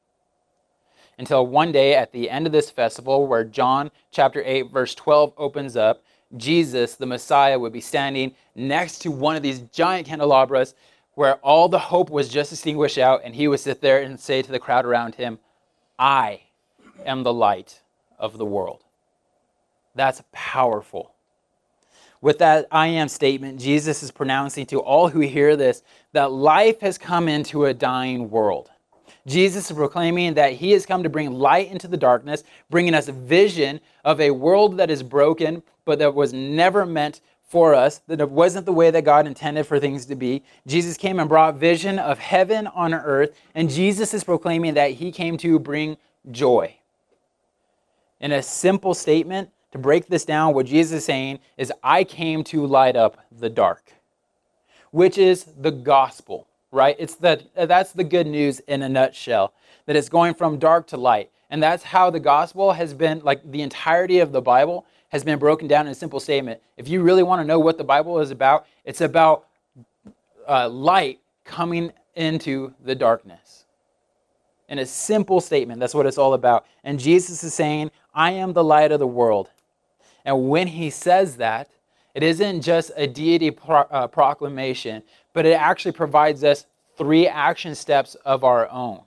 Until 1.19 1.47
one 1.47 1.73
day 1.73 1.95
at 1.95 2.13
the 2.13 2.29
end 2.29 2.47
of 2.47 2.53
this 2.53 2.71
festival, 2.71 3.27
where 3.27 3.45
John 3.45 3.91
chapter 4.11 4.43
8, 4.45 4.71
verse 4.71 4.95
12 4.95 5.33
opens 5.39 5.77
up, 5.77 6.03
Jesus, 6.37 6.97
the 6.97 7.07
Messiah, 7.07 7.59
would 7.59 7.73
be 7.73 7.81
standing 7.81 8.35
next 8.55 8.99
to 8.99 9.11
one 9.11 9.37
of 9.37 9.43
these 9.43 9.61
giant 9.61 10.07
candelabras 10.07 10.75
where 11.17 11.37
all 11.37 11.69
the 11.69 11.79
hope 11.79 12.11
was 12.11 12.29
just 12.29 12.53
extinguished 12.53 12.99
out, 12.99 13.23
and 13.25 13.35
he 13.35 13.49
would 13.49 13.59
sit 13.59 13.81
there 13.81 14.03
and 14.03 14.21
say 14.21 14.43
to 14.43 14.53
the 14.53 14.59
crowd 14.59 14.85
around 14.85 15.15
him, 15.15 15.39
I 15.99 16.43
am 17.07 17.23
the 17.23 17.33
light 17.33 17.81
of 18.19 18.37
the 18.37 18.45
world. 18.45 18.85
That's 19.95 20.23
powerful. 20.31 21.15
With 22.21 22.39
that 22.39 22.67
I 22.71 22.89
am 22.89 23.09
statement, 23.09 23.59
Jesus 23.59 24.03
is 24.03 24.11
pronouncing 24.11 24.67
to 24.67 24.81
all 24.81 25.09
who 25.09 25.21
hear 25.21 25.57
this 25.57 25.83
that 26.13 26.33
life 26.33 26.81
has 26.81 26.99
come 26.99 27.29
into 27.29 27.65
a 27.65 27.75
dying 27.75 28.31
world. 28.31 28.71
Jesus 29.27 29.71
is 29.71 29.77
proclaiming 29.77 30.35
that 30.35 30.53
he 30.53 30.73
has 30.73 30.85
come 30.85 31.03
to 31.03 31.09
bring 31.09 31.33
light 31.33 31.71
into 31.71 31.89
the 31.89 31.97
darkness, 31.97 32.45
bringing 32.69 32.95
us 32.95 33.09
a 33.09 33.13
vision 33.13 33.81
of 34.05 34.21
a 34.21 34.31
world 34.31 34.77
that 34.77 34.91
is 34.91 35.03
broken, 35.03 35.63
but 35.87 35.99
that 35.99 36.15
was 36.15 36.35
never 36.35 36.85
meant 36.85 37.23
for 37.47 37.75
us, 37.75 37.99
that 38.09 38.21
it 38.21 38.29
wasn't 38.29 38.67
the 38.67 38.73
way 38.73 38.91
that 38.91 39.05
God 39.05 39.27
intended 39.27 39.67
for 39.67 39.79
things 39.79 40.05
to 40.07 40.17
be. 40.17 40.43
Jesus 40.67 40.97
came 40.97 41.21
and 41.21 41.29
brought 41.29 41.57
vision 41.57 41.99
of 41.99 42.19
heaven 42.19 42.67
on 42.67 42.93
earth, 42.93 43.39
and 43.55 43.71
Jesus 43.71 44.13
is 44.13 44.25
proclaiming 44.25 44.75
that 44.75 44.91
he 44.93 45.13
came 45.13 45.37
to 45.39 45.59
bring 45.59 45.97
joy. 46.31 46.75
In 48.21 48.33
a 48.33 48.43
simple 48.43 48.95
statement, 48.95 49.51
to 49.73 49.79
break 49.79 50.09
this 50.09 50.25
down, 50.25 50.55
what 50.55 50.67
Jesus 50.67 50.99
is 50.99 51.05
saying 51.05 51.39
is, 51.57 51.73
I 51.85 52.03
came 52.03 52.43
to 52.45 52.67
light 52.67 52.97
up 52.97 53.19
the 53.31 53.51
dark, 53.51 53.93
which 54.91 55.17
is 55.17 55.45
the 55.57 55.71
gospel, 55.71 56.49
right? 56.73 56.97
It's 56.99 57.15
the, 57.15 57.43
that's 57.55 57.93
the 57.93 58.05
good 58.05 58.27
news 58.27 58.61
in 58.61 58.83
a 58.83 58.89
nutshell, 58.89 59.53
that 59.85 59.95
it's 59.95 60.09
going 60.09 60.35
from 60.35 60.59
dark 60.59 60.89
to 60.89 60.97
light. 60.97 61.31
And 61.49 61.63
that's 61.63 61.85
how 61.85 62.11
the 62.11 62.19
gospel 62.19 62.73
has 62.73 62.93
been, 62.93 63.21
like 63.21 63.49
the 63.49 63.63
entirety 63.63 64.19
of 64.19 64.33
the 64.33 64.43
Bible 64.43 64.85
has 65.09 65.25
been 65.25 65.39
broken 65.39 65.69
down 65.69 65.87
in 65.87 65.93
a 65.93 65.95
simple 65.95 66.21
statement. 66.21 66.61
If 66.77 66.89
you 66.89 67.03
really 67.03 67.23
want 67.23 67.41
to 67.41 67.47
know 67.47 67.59
what 67.59 67.79
the 67.79 67.85
Bible 67.85 68.19
is 68.21 68.31
about, 68.31 68.67
it's 68.85 69.01
about 69.01 69.47
uh, 70.49 70.69
light 70.69 71.21
coming 71.45 71.93
into 72.15 72.73
the 72.85 72.95
darkness. 72.95 73.65
In 74.69 74.81
a 74.81 74.87
simple 74.87 75.41
statement, 75.41 75.79
that's 75.79 75.95
what 75.95 76.07
it's 76.07 76.19
all 76.19 76.35
about. 76.35 76.67
And 76.83 76.99
Jesus 76.99 77.45
is 77.45 77.55
saying, 77.55 77.91
I 78.15 78.33
am 78.33 78.53
the 78.53 78.65
light 78.65 78.91
of 78.91 78.99
the 78.99 79.07
world. 79.07 79.51
And 80.25 80.49
when 80.49 80.67
he 80.67 80.91
says 80.91 81.37
that, 81.37 81.71
it 82.15 82.23
isn't 82.23 82.63
just 82.63 82.91
a 82.97 83.07
deity 83.07 83.51
pro- 83.51 83.87
uh, 83.91 84.09
proclamation, 84.09 85.03
but 85.35 85.47
it 85.47 85.53
actually 85.53 85.93
provides 85.93 86.43
us 86.43 86.67
three 86.97 87.29
action 87.29 87.75
steps 87.75 88.15
of 88.25 88.43
our 88.43 88.69
own. 88.71 89.03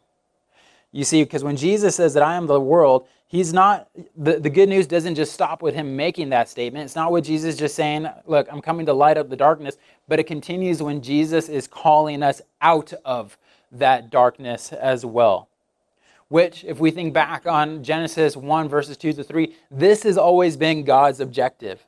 You 0.92 1.04
see, 1.04 1.24
because 1.24 1.44
when 1.44 1.58
Jesus 1.58 1.96
says 1.96 2.14
that 2.14 2.24
I 2.24 2.36
am 2.36 2.48
the 2.48 2.62
world, 2.62 3.08
he's 3.30 3.54
not, 3.54 3.88
the, 4.18 4.38
the 4.42 4.50
good 4.50 4.68
news 4.68 4.86
doesn't 4.86 5.16
just 5.16 5.32
stop 5.32 5.62
with 5.62 5.74
him 5.74 5.96
making 5.96 6.30
that 6.32 6.50
statement. 6.50 6.84
It's 6.84 6.96
not 6.98 7.12
what 7.12 7.24
Jesus 7.24 7.56
just 7.56 7.76
saying, 7.76 8.10
look, 8.26 8.48
I'm 8.52 8.62
coming 8.62 8.86
to 8.88 8.94
light 8.94 9.18
up 9.18 9.30
the 9.30 9.38
darkness, 9.38 9.78
but 10.10 10.20
it 10.20 10.26
continues 10.26 10.84
when 10.84 11.02
Jesus 11.02 11.48
is 11.48 11.68
calling 11.68 12.22
us 12.22 12.42
out 12.62 12.92
of 13.06 13.38
that 13.72 14.10
darkness 14.10 14.74
as 14.74 15.06
well 15.06 15.50
which, 16.30 16.64
if 16.64 16.80
we 16.80 16.92
think 16.92 17.14
back 17.14 17.46
on 17.48 17.84
Genesis 17.84 18.38
1, 18.38 18.70
verses 18.70 18.96
2 18.98 19.14
to 19.14 19.24
3, 19.24 19.56
this 19.70 20.04
has 20.04 20.18
always 20.18 20.56
been 20.56 20.84
God's 20.84 21.20
objective 21.20 21.86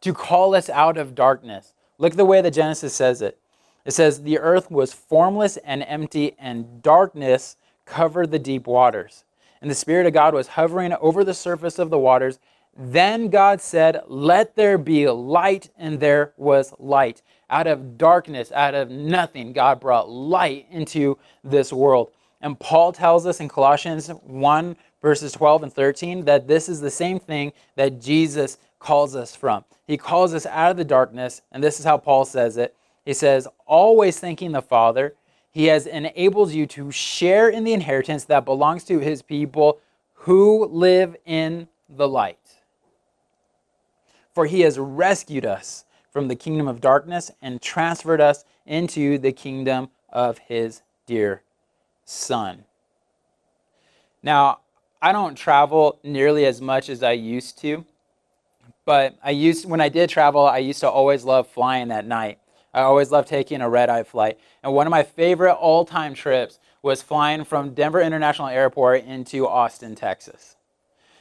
to 0.00 0.14
call 0.14 0.54
us 0.54 0.70
out 0.70 0.96
of 0.96 1.14
darkness. 1.14 1.74
Look 1.98 2.12
at 2.12 2.16
the 2.16 2.24
way 2.24 2.40
that 2.40 2.52
Genesis 2.52 2.94
says 2.94 3.20
it. 3.20 3.38
It 3.84 3.92
says, 3.92 4.22
The 4.22 4.38
earth 4.38 4.70
was 4.70 4.94
formless 4.94 5.58
and 5.58 5.84
empty, 5.86 6.34
and 6.38 6.82
darkness 6.82 7.56
covered 7.84 8.30
the 8.30 8.38
deep 8.38 8.66
waters. 8.66 9.24
And 9.60 9.70
the 9.70 9.74
Spirit 9.74 10.06
of 10.06 10.12
God 10.12 10.34
was 10.34 10.48
hovering 10.48 10.92
over 11.00 11.22
the 11.22 11.34
surface 11.34 11.78
of 11.78 11.90
the 11.90 11.98
waters. 11.98 12.38
Then 12.76 13.28
God 13.28 13.60
said, 13.60 14.02
Let 14.06 14.56
there 14.56 14.78
be 14.78 15.08
light, 15.08 15.70
and 15.76 16.00
there 16.00 16.32
was 16.36 16.72
light. 16.78 17.22
Out 17.50 17.66
of 17.66 17.98
darkness, 17.98 18.52
out 18.52 18.74
of 18.74 18.90
nothing, 18.90 19.52
God 19.52 19.80
brought 19.80 20.08
light 20.08 20.66
into 20.70 21.18
this 21.42 21.72
world. 21.72 22.12
And 22.40 22.58
Paul 22.58 22.92
tells 22.92 23.26
us 23.26 23.40
in 23.40 23.48
Colossians 23.48 24.08
1, 24.08 24.76
verses 25.02 25.32
12 25.32 25.64
and 25.64 25.72
13, 25.72 26.24
that 26.24 26.48
this 26.48 26.68
is 26.68 26.80
the 26.80 26.90
same 26.90 27.18
thing 27.18 27.52
that 27.76 28.00
Jesus 28.00 28.56
calls 28.78 29.14
us 29.14 29.36
from. 29.36 29.64
He 29.86 29.96
calls 29.96 30.32
us 30.32 30.46
out 30.46 30.70
of 30.70 30.76
the 30.76 30.84
darkness, 30.84 31.42
and 31.52 31.62
this 31.62 31.78
is 31.78 31.84
how 31.84 31.98
Paul 31.98 32.24
says 32.24 32.56
it. 32.56 32.74
He 33.04 33.12
says, 33.12 33.48
always 33.66 34.20
thanking 34.20 34.52
the 34.52 34.62
Father, 34.62 35.16
he 35.50 35.66
has 35.66 35.86
enabled 35.86 36.52
you 36.52 36.66
to 36.66 36.90
share 36.90 37.48
in 37.48 37.64
the 37.64 37.72
inheritance 37.72 38.24
that 38.24 38.44
belongs 38.44 38.84
to 38.84 38.98
his 38.98 39.22
people 39.22 39.80
who 40.14 40.66
live 40.66 41.16
in 41.24 41.68
the 41.88 42.08
light. 42.08 42.38
For 44.32 44.46
he 44.46 44.60
has 44.60 44.78
rescued 44.78 45.44
us 45.44 45.84
from 46.12 46.28
the 46.28 46.36
kingdom 46.36 46.68
of 46.68 46.80
darkness 46.80 47.30
and 47.40 47.60
transferred 47.60 48.20
us 48.20 48.44
into 48.66 49.18
the 49.18 49.32
kingdom 49.32 49.90
of 50.08 50.38
his 50.38 50.82
dear 51.06 51.42
son. 52.04 52.64
Now, 54.22 54.60
I 55.00 55.12
don't 55.12 55.34
travel 55.34 55.98
nearly 56.02 56.44
as 56.44 56.60
much 56.60 56.88
as 56.88 57.02
I 57.02 57.12
used 57.12 57.58
to, 57.60 57.86
but 58.84 59.16
I 59.22 59.30
used 59.30 59.68
when 59.68 59.80
I 59.80 59.88
did 59.88 60.10
travel, 60.10 60.44
I 60.46 60.58
used 60.58 60.80
to 60.80 60.90
always 60.90 61.24
love 61.24 61.48
flying 61.48 61.90
at 61.90 62.06
night. 62.06 62.39
I 62.72 62.82
always 62.82 63.10
loved 63.10 63.28
taking 63.28 63.60
a 63.60 63.68
red-eye 63.68 64.04
flight. 64.04 64.38
And 64.62 64.72
one 64.72 64.86
of 64.86 64.90
my 64.90 65.02
favorite 65.02 65.54
all-time 65.54 66.14
trips 66.14 66.58
was 66.82 67.02
flying 67.02 67.44
from 67.44 67.74
Denver 67.74 68.00
International 68.00 68.48
Airport 68.48 69.04
into 69.04 69.46
Austin, 69.46 69.94
Texas. 69.94 70.56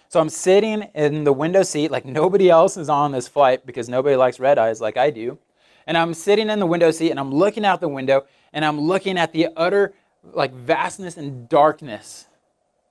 So 0.08 0.20
I'm 0.20 0.30
sitting 0.30 0.84
in 0.96 1.24
the 1.24 1.34
window 1.34 1.64
seat 1.64 1.92
like 1.92 2.06
nobody 2.06 2.50
else 2.50 2.78
is 2.78 2.90
on 2.90 3.12
this 3.12 3.28
flight 3.28 3.66
because 3.66 3.90
nobody 3.90 4.16
likes 4.16 4.40
red 4.40 4.58
eyes 4.58 4.82
like 4.82 4.98
I 4.98 5.10
do. 5.12 5.38
And 5.86 5.98
I'm 5.98 6.14
sitting 6.14 6.50
in 6.50 6.60
the 6.60 6.66
window 6.66 6.92
seat 6.92 7.12
and 7.12 7.20
I'm 7.20 7.32
looking 7.32 7.66
out 7.66 7.80
the 7.80 7.88
window 7.88 8.26
and 8.54 8.66
I'm 8.66 8.80
looking 8.80 9.18
at 9.18 9.34
the 9.34 9.50
utter 9.56 9.94
like 10.24 10.54
vastness 10.54 11.18
and 11.18 11.48
darkness 11.48 12.28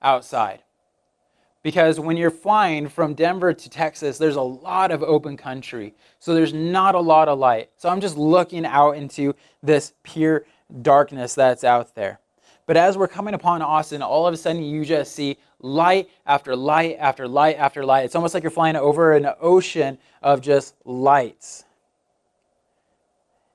outside. 0.01 0.63
Because 1.63 1.99
when 1.99 2.17
you're 2.17 2.31
flying 2.31 2.87
from 2.87 3.13
Denver 3.13 3.53
to 3.53 3.69
Texas, 3.69 4.17
there's 4.17 4.35
a 4.35 4.41
lot 4.41 4.91
of 4.91 5.03
open 5.03 5.35
country. 5.37 5.93
So 6.19 6.33
there's 6.33 6.53
not 6.53 6.95
a 6.95 6.99
lot 6.99 7.27
of 7.27 7.39
light. 7.39 7.69
So 7.77 7.89
I'm 7.89 8.01
just 8.01 8.17
looking 8.17 8.65
out 8.65 8.91
into 8.91 9.35
this 9.61 9.93
pure 10.03 10.45
darkness 10.81 11.35
that's 11.35 11.63
out 11.63 11.95
there. 11.95 12.19
But 12.65 12.77
as 12.77 12.97
we're 12.97 13.07
coming 13.07 13.33
upon 13.33 13.61
Austin, 13.61 14.01
all 14.01 14.27
of 14.27 14.33
a 14.33 14.37
sudden 14.37 14.61
you 14.61 14.85
just 14.85 15.15
see 15.15 15.37
light 15.59 16.09
after 16.25 16.55
light 16.55 16.97
after 16.99 17.27
light 17.27 17.57
after 17.57 17.83
light. 17.83 18.05
It's 18.05 18.15
almost 18.15 18.33
like 18.33 18.43
you're 18.43 18.51
flying 18.51 18.75
over 18.75 19.13
an 19.13 19.27
ocean 19.41 19.97
of 20.21 20.41
just 20.41 20.75
lights. 20.85 21.65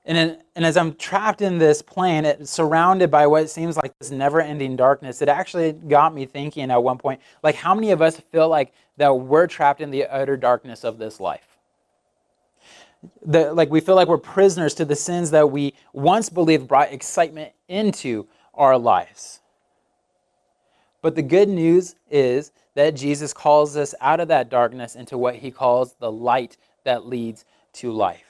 And, 0.06 0.38
and 0.54 0.66
as 0.66 0.76
I'm 0.76 0.94
trapped 0.96 1.40
in 1.40 1.58
this 1.58 1.80
plane, 1.80 2.26
it, 2.26 2.46
surrounded 2.46 3.10
by 3.10 3.26
what 3.26 3.48
seems 3.48 3.76
like 3.76 3.98
this 3.98 4.10
never 4.10 4.40
ending 4.40 4.76
darkness, 4.76 5.22
it 5.22 5.28
actually 5.28 5.72
got 5.72 6.14
me 6.14 6.26
thinking 6.26 6.70
at 6.70 6.82
one 6.82 6.98
point 6.98 7.20
like, 7.42 7.54
how 7.54 7.74
many 7.74 7.90
of 7.90 8.02
us 8.02 8.20
feel 8.30 8.48
like 8.48 8.72
that 8.98 9.10
we're 9.10 9.46
trapped 9.46 9.80
in 9.80 9.90
the 9.90 10.04
utter 10.04 10.36
darkness 10.36 10.84
of 10.84 10.98
this 10.98 11.20
life? 11.20 11.56
The, 13.24 13.52
like, 13.52 13.70
we 13.70 13.80
feel 13.80 13.94
like 13.94 14.08
we're 14.08 14.18
prisoners 14.18 14.74
to 14.74 14.84
the 14.84 14.96
sins 14.96 15.30
that 15.30 15.50
we 15.50 15.74
once 15.92 16.28
believed 16.28 16.68
brought 16.68 16.92
excitement 16.92 17.52
into 17.68 18.26
our 18.54 18.78
lives. 18.78 19.40
But 21.02 21.14
the 21.14 21.22
good 21.22 21.50
news 21.50 21.96
is 22.10 22.50
that 22.74 22.94
Jesus 22.94 23.34
calls 23.34 23.76
us 23.76 23.94
out 24.00 24.20
of 24.20 24.28
that 24.28 24.48
darkness 24.48 24.96
into 24.96 25.18
what 25.18 25.36
he 25.36 25.50
calls 25.50 25.94
the 25.94 26.10
light 26.10 26.56
that 26.84 27.06
leads 27.06 27.44
to 27.74 27.92
life 27.92 28.23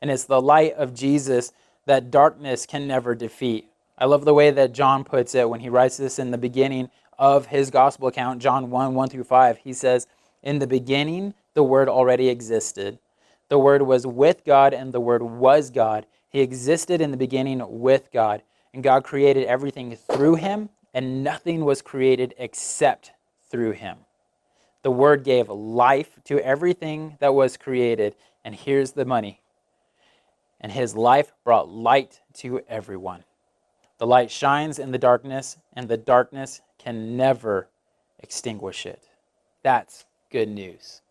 and 0.00 0.10
it's 0.10 0.24
the 0.24 0.40
light 0.40 0.74
of 0.74 0.94
Jesus 0.94 1.52
that 1.86 2.10
darkness 2.10 2.66
can 2.66 2.86
never 2.86 3.14
defeat. 3.14 3.68
I 3.98 4.06
love 4.06 4.24
the 4.24 4.34
way 4.34 4.50
that 4.50 4.72
John 4.72 5.04
puts 5.04 5.34
it 5.34 5.48
when 5.50 5.60
he 5.60 5.68
writes 5.68 5.96
this 5.96 6.18
in 6.18 6.30
the 6.30 6.38
beginning 6.38 6.90
of 7.18 7.46
his 7.46 7.70
gospel 7.70 8.08
account, 8.08 8.40
John 8.40 8.70
1 8.70 8.94
1 8.94 9.08
through 9.10 9.24
5. 9.24 9.58
He 9.58 9.72
says, 9.72 10.06
In 10.42 10.58
the 10.58 10.66
beginning, 10.66 11.34
the 11.54 11.62
Word 11.62 11.88
already 11.88 12.28
existed. 12.28 12.98
The 13.50 13.58
Word 13.58 13.82
was 13.82 14.06
with 14.06 14.44
God, 14.44 14.72
and 14.72 14.92
the 14.94 15.00
Word 15.00 15.22
was 15.22 15.70
God. 15.70 16.06
He 16.30 16.40
existed 16.40 17.00
in 17.00 17.10
the 17.10 17.16
beginning 17.16 17.62
with 17.80 18.10
God, 18.12 18.42
and 18.72 18.82
God 18.82 19.04
created 19.04 19.44
everything 19.46 19.94
through 19.96 20.36
him, 20.36 20.70
and 20.94 21.22
nothing 21.22 21.64
was 21.64 21.82
created 21.82 22.34
except 22.38 23.12
through 23.50 23.72
him. 23.72 23.98
The 24.82 24.90
Word 24.90 25.24
gave 25.24 25.50
life 25.50 26.18
to 26.24 26.38
everything 26.38 27.16
that 27.20 27.34
was 27.34 27.56
created, 27.56 28.14
and 28.44 28.54
here's 28.54 28.92
the 28.92 29.04
money 29.04 29.40
and 30.60 30.72
his 30.72 30.94
life 30.94 31.32
brought 31.44 31.68
light 31.68 32.20
to 32.34 32.60
everyone. 32.68 33.24
The 33.98 34.06
light 34.06 34.30
shines 34.30 34.78
in 34.78 34.92
the 34.92 34.98
darkness, 34.98 35.58
and 35.72 35.88
the 35.88 35.96
darkness 35.96 36.60
can 36.78 37.16
never 37.16 37.68
extinguish 38.18 38.86
it. 38.86 39.08
That's 39.62 40.04
good 40.30 40.48
news. 40.48 41.02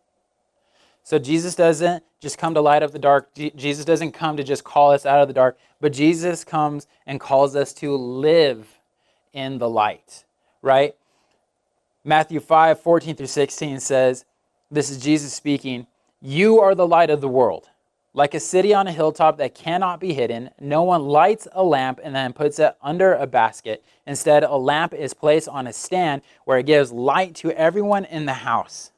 So 1.02 1.18
Jesus 1.18 1.54
doesn't 1.54 2.04
just 2.20 2.38
come 2.38 2.54
to 2.54 2.60
light 2.60 2.82
up 2.82 2.92
the 2.92 2.98
dark. 2.98 3.34
Jesus 3.34 3.84
doesn't 3.84 4.12
come 4.12 4.36
to 4.36 4.44
just 4.44 4.64
call 4.64 4.92
us 4.92 5.06
out 5.06 5.20
of 5.20 5.28
the 5.28 5.34
dark, 5.34 5.58
but 5.80 5.92
Jesus 5.92 6.44
comes 6.44 6.86
and 7.06 7.18
calls 7.18 7.56
us 7.56 7.72
to 7.74 7.96
live 7.96 8.78
in 9.32 9.58
the 9.58 9.68
light, 9.68 10.24
right? 10.62 10.94
Matthew 12.04 12.40
5, 12.40 12.80
14 12.80 13.16
through 13.16 13.26
16 13.26 13.80
says, 13.80 14.24
This 14.70 14.90
is 14.90 14.98
Jesus 14.98 15.32
speaking, 15.32 15.86
You 16.20 16.60
are 16.60 16.74
the 16.74 16.86
light 16.86 17.10
of 17.10 17.20
the 17.20 17.28
world. 17.28 17.68
Like 18.12 18.34
a 18.34 18.40
city 18.40 18.74
on 18.74 18.88
a 18.88 18.92
hilltop 18.92 19.38
that 19.38 19.54
cannot 19.54 20.00
be 20.00 20.12
hidden, 20.12 20.50
no 20.60 20.82
one 20.82 21.06
lights 21.06 21.46
a 21.52 21.62
lamp 21.62 22.00
and 22.02 22.14
then 22.14 22.32
puts 22.32 22.58
it 22.58 22.74
under 22.82 23.14
a 23.14 23.26
basket. 23.26 23.84
Instead, 24.04 24.42
a 24.42 24.56
lamp 24.56 24.92
is 24.92 25.14
placed 25.14 25.48
on 25.48 25.68
a 25.68 25.72
stand 25.72 26.22
where 26.44 26.58
it 26.58 26.66
gives 26.66 26.90
light 26.90 27.36
to 27.36 27.52
everyone 27.52 28.04
in 28.04 28.26
the 28.26 28.32
house. 28.32 28.90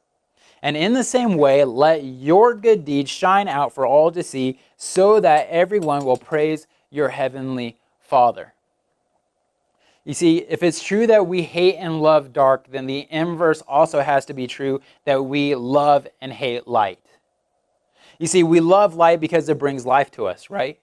And 0.63 0.77
in 0.77 0.95
the 0.95 1.05
same 1.05 1.37
way, 1.37 1.65
let 1.65 2.05
your 2.05 2.55
good 2.55 2.87
deeds 2.87 3.11
shine 3.11 3.49
out 3.49 3.75
for 3.75 3.85
all 3.85 4.11
to 4.13 4.23
see, 4.23 4.59
so 4.77 5.21
that 5.21 5.49
everyone 5.51 6.05
will 6.07 6.17
praise 6.17 6.67
your 6.89 7.09
heavenly 7.11 7.77
Father. 8.01 8.55
You 10.05 10.15
see, 10.15 10.39
if 10.39 10.63
it's 10.63 10.83
true 10.83 11.07
that 11.07 11.27
we 11.27 11.43
hate 11.43 11.77
and 11.77 12.01
love 12.01 12.33
dark, 12.33 12.67
then 12.71 12.87
the 12.87 13.07
inverse 13.11 13.61
also 13.69 14.01
has 14.01 14.25
to 14.27 14.35
be 14.35 14.47
true 14.47 14.81
that 15.05 15.23
we 15.25 15.55
love 15.55 16.09
and 16.21 16.33
hate 16.33 16.67
light. 16.67 16.99
You 18.23 18.29
see, 18.29 18.45
we 18.45 18.61
love 18.61 18.95
light 18.95 19.19
because 19.19 19.49
it 19.49 19.59
brings 19.59 19.85
life 19.85 20.09
to 20.13 20.29
us, 20.29 20.49
right? 20.49 20.79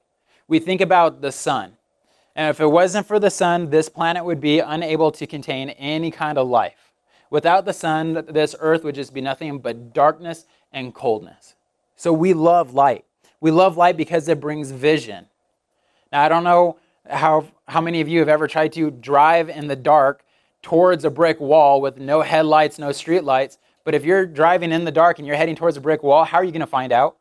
We 0.49 0.59
think 0.59 0.81
about 0.81 1.21
the 1.21 1.31
sun. 1.31 1.77
And 2.35 2.49
if 2.49 2.59
it 2.59 2.65
wasn't 2.65 3.07
for 3.07 3.17
the 3.17 3.29
sun, 3.29 3.69
this 3.69 3.87
planet 3.87 4.25
would 4.25 4.41
be 4.41 4.59
unable 4.59 5.09
to 5.13 5.25
contain 5.25 5.69
any 5.69 6.11
kind 6.11 6.37
of 6.37 6.49
life. 6.49 6.91
Without 7.29 7.63
the 7.63 7.71
sun, 7.71 8.25
this 8.27 8.57
earth 8.59 8.83
would 8.83 8.93
just 8.93 9.13
be 9.13 9.21
nothing 9.21 9.59
but 9.59 9.93
darkness 9.93 10.47
and 10.73 10.93
coldness. 10.93 11.55
So 11.95 12.11
we 12.11 12.33
love 12.33 12.73
light. 12.73 13.05
We 13.39 13.51
love 13.51 13.77
light 13.77 13.95
because 13.95 14.27
it 14.27 14.41
brings 14.41 14.71
vision. 14.71 15.25
Now, 16.11 16.23
I 16.23 16.27
don't 16.27 16.43
know 16.43 16.75
how, 17.09 17.47
how 17.69 17.79
many 17.79 18.01
of 18.01 18.09
you 18.09 18.19
have 18.19 18.27
ever 18.27 18.49
tried 18.49 18.73
to 18.73 18.91
drive 18.91 19.47
in 19.47 19.67
the 19.67 19.77
dark 19.77 20.25
towards 20.61 21.05
a 21.05 21.09
brick 21.09 21.39
wall 21.39 21.79
with 21.79 21.99
no 21.99 22.19
headlights, 22.19 22.77
no 22.79 22.91
street 22.91 23.23
lights. 23.23 23.59
But 23.85 23.95
if 23.95 24.03
you're 24.03 24.25
driving 24.25 24.73
in 24.73 24.83
the 24.83 24.91
dark 24.91 25.19
and 25.19 25.25
you're 25.25 25.37
heading 25.37 25.55
towards 25.55 25.77
a 25.77 25.81
brick 25.81 26.03
wall, 26.03 26.25
how 26.25 26.39
are 26.39 26.43
you 26.43 26.51
going 26.51 26.59
to 26.59 26.67
find 26.67 26.91
out? 26.91 27.15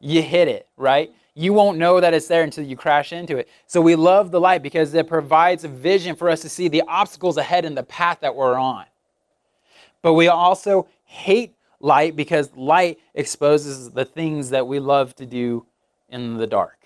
You 0.00 0.22
hit 0.22 0.48
it, 0.48 0.68
right? 0.76 1.12
You 1.34 1.52
won't 1.52 1.78
know 1.78 2.00
that 2.00 2.14
it's 2.14 2.28
there 2.28 2.42
until 2.42 2.64
you 2.64 2.76
crash 2.76 3.12
into 3.12 3.36
it. 3.36 3.48
So 3.66 3.80
we 3.80 3.94
love 3.94 4.30
the 4.30 4.40
light 4.40 4.62
because 4.62 4.94
it 4.94 5.06
provides 5.06 5.64
a 5.64 5.68
vision 5.68 6.16
for 6.16 6.30
us 6.30 6.40
to 6.40 6.48
see 6.48 6.68
the 6.68 6.82
obstacles 6.88 7.36
ahead 7.36 7.64
in 7.64 7.74
the 7.74 7.82
path 7.82 8.20
that 8.20 8.34
we're 8.34 8.58
on. 8.58 8.86
But 10.02 10.14
we 10.14 10.28
also 10.28 10.88
hate 11.04 11.54
light 11.80 12.16
because 12.16 12.54
light 12.56 12.98
exposes 13.14 13.90
the 13.90 14.04
things 14.04 14.50
that 14.50 14.66
we 14.66 14.78
love 14.78 15.14
to 15.16 15.26
do 15.26 15.66
in 16.08 16.36
the 16.36 16.46
dark. 16.46 16.78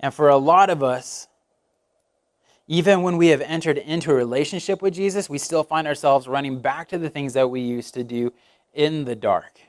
And 0.00 0.12
for 0.12 0.28
a 0.28 0.36
lot 0.36 0.68
of 0.70 0.82
us, 0.82 1.28
even 2.68 3.02
when 3.02 3.16
we 3.16 3.28
have 3.28 3.40
entered 3.40 3.78
into 3.78 4.10
a 4.10 4.14
relationship 4.14 4.82
with 4.82 4.94
Jesus, 4.94 5.30
we 5.30 5.38
still 5.38 5.62
find 5.62 5.86
ourselves 5.86 6.26
running 6.26 6.58
back 6.58 6.88
to 6.88 6.98
the 6.98 7.08
things 7.08 7.32
that 7.34 7.48
we 7.48 7.60
used 7.60 7.94
to 7.94 8.02
do 8.02 8.32
in 8.74 9.04
the 9.04 9.14
dark. 9.14 9.60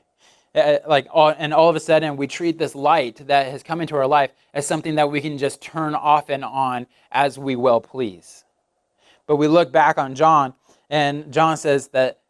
Uh, 0.57 0.79
like 0.87 1.07
all, 1.11 1.35
and 1.37 1.53
all 1.53 1.69
of 1.69 1.75
a 1.75 1.79
sudden 1.79 2.17
we 2.17 2.25
treat 2.25 2.57
this 2.57 2.73
light 2.73 3.27
that 3.27 3.45
has 3.51 3.61
come 3.61 3.79
into 3.79 3.95
our 3.95 4.07
life 4.07 4.31
as 4.55 4.65
something 4.65 4.95
that 4.95 5.11
we 5.11 5.21
can 5.21 5.37
just 5.37 5.61
turn 5.61 5.93
off 5.93 6.29
and 6.29 6.43
on 6.43 6.87
as 7.11 7.37
we 7.37 7.55
well 7.55 7.79
please. 7.79 8.43
But 9.27 9.35
we 9.35 9.47
look 9.47 9.71
back 9.71 9.99
on 9.99 10.15
john 10.15 10.55
and 10.89 11.31
john 11.31 11.57
says 11.57 11.89
that 11.89 12.21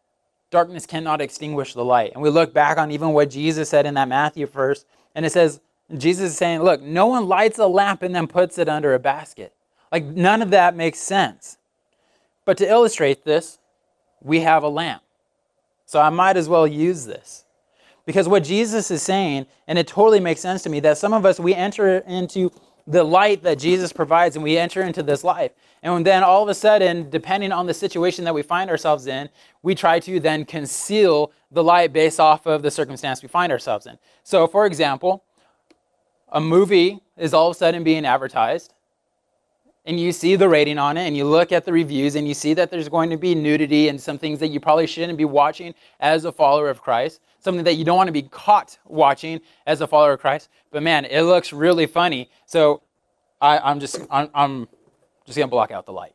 darkness 0.50 0.84
cannot 0.84 1.22
extinguish 1.22 1.72
the 1.72 1.84
light. 1.84 2.12
And 2.12 2.22
we 2.22 2.28
look 2.28 2.52
back 2.52 2.76
on 2.76 2.90
even 2.90 3.10
what 3.14 3.30
jesus 3.30 3.70
said 3.70 3.86
in 3.86 3.94
that 3.94 4.08
matthew 4.08 4.46
verse 4.46 4.84
and 5.14 5.24
it 5.24 5.32
says 5.32 5.60
jesus 5.96 6.32
is 6.32 6.36
saying 6.36 6.62
look 6.62 6.82
no 6.82 7.06
one 7.06 7.28
lights 7.28 7.58
a 7.58 7.66
lamp 7.66 8.02
and 8.02 8.14
then 8.14 8.26
puts 8.26 8.58
it 8.58 8.68
under 8.68 8.92
a 8.92 8.98
basket. 8.98 9.54
Like 9.90 10.04
none 10.04 10.42
of 10.42 10.50
that 10.50 10.76
makes 10.76 10.98
sense. 10.98 11.56
But 12.44 12.58
to 12.58 12.68
illustrate 12.68 13.24
this 13.24 13.58
we 14.22 14.40
have 14.40 14.62
a 14.62 14.68
lamp. 14.68 15.02
So 15.86 15.98
i 15.98 16.10
might 16.10 16.36
as 16.36 16.46
well 16.46 16.66
use 16.66 17.06
this 17.06 17.46
because 18.08 18.26
what 18.26 18.42
Jesus 18.42 18.90
is 18.90 19.02
saying, 19.02 19.44
and 19.66 19.78
it 19.78 19.86
totally 19.86 20.18
makes 20.18 20.40
sense 20.40 20.62
to 20.62 20.70
me, 20.70 20.80
that 20.80 20.96
some 20.96 21.12
of 21.12 21.26
us, 21.26 21.38
we 21.38 21.54
enter 21.54 21.98
into 22.06 22.50
the 22.86 23.04
light 23.04 23.42
that 23.42 23.58
Jesus 23.58 23.92
provides 23.92 24.34
and 24.34 24.42
we 24.42 24.56
enter 24.56 24.80
into 24.80 25.02
this 25.02 25.24
life. 25.24 25.52
And 25.82 26.06
then 26.06 26.24
all 26.24 26.42
of 26.42 26.48
a 26.48 26.54
sudden, 26.54 27.10
depending 27.10 27.52
on 27.52 27.66
the 27.66 27.74
situation 27.74 28.24
that 28.24 28.32
we 28.32 28.40
find 28.40 28.70
ourselves 28.70 29.06
in, 29.06 29.28
we 29.62 29.74
try 29.74 30.00
to 30.00 30.20
then 30.20 30.46
conceal 30.46 31.32
the 31.50 31.62
light 31.62 31.92
based 31.92 32.18
off 32.18 32.46
of 32.46 32.62
the 32.62 32.70
circumstance 32.70 33.20
we 33.20 33.28
find 33.28 33.52
ourselves 33.52 33.84
in. 33.84 33.98
So, 34.22 34.46
for 34.46 34.64
example, 34.64 35.22
a 36.30 36.40
movie 36.40 37.00
is 37.18 37.34
all 37.34 37.50
of 37.50 37.56
a 37.56 37.58
sudden 37.58 37.84
being 37.84 38.06
advertised, 38.06 38.72
and 39.88 39.98
you 39.98 40.12
see 40.12 40.36
the 40.36 40.48
rating 40.48 40.78
on 40.78 40.96
it, 40.96 41.06
and 41.08 41.16
you 41.16 41.24
look 41.24 41.50
at 41.50 41.64
the 41.64 41.72
reviews, 41.72 42.14
and 42.14 42.28
you 42.28 42.34
see 42.34 42.54
that 42.54 42.70
there's 42.70 42.88
going 42.88 43.10
to 43.10 43.16
be 43.16 43.34
nudity 43.34 43.88
and 43.88 44.00
some 44.00 44.18
things 44.18 44.38
that 44.38 44.48
you 44.48 44.60
probably 44.60 44.86
shouldn't 44.86 45.18
be 45.18 45.24
watching 45.24 45.74
as 45.98 46.24
a 46.24 46.30
follower 46.30 46.70
of 46.70 46.80
Christ 46.80 47.20
something 47.40 47.64
that 47.64 47.74
you 47.74 47.84
don't 47.84 47.96
want 47.96 48.08
to 48.08 48.12
be 48.12 48.22
caught 48.22 48.78
watching 48.86 49.40
as 49.66 49.80
a 49.80 49.86
follower 49.86 50.12
of 50.12 50.20
Christ. 50.20 50.48
But 50.70 50.82
man, 50.82 51.04
it 51.04 51.22
looks 51.22 51.52
really 51.52 51.86
funny. 51.86 52.30
So 52.46 52.82
I, 53.40 53.70
am 53.70 53.80
just 53.80 54.00
I'm, 54.10 54.28
I'm 54.34 54.68
just 55.24 55.38
gonna 55.38 55.48
block 55.48 55.70
out 55.70 55.86
the 55.86 55.92
light. 55.92 56.14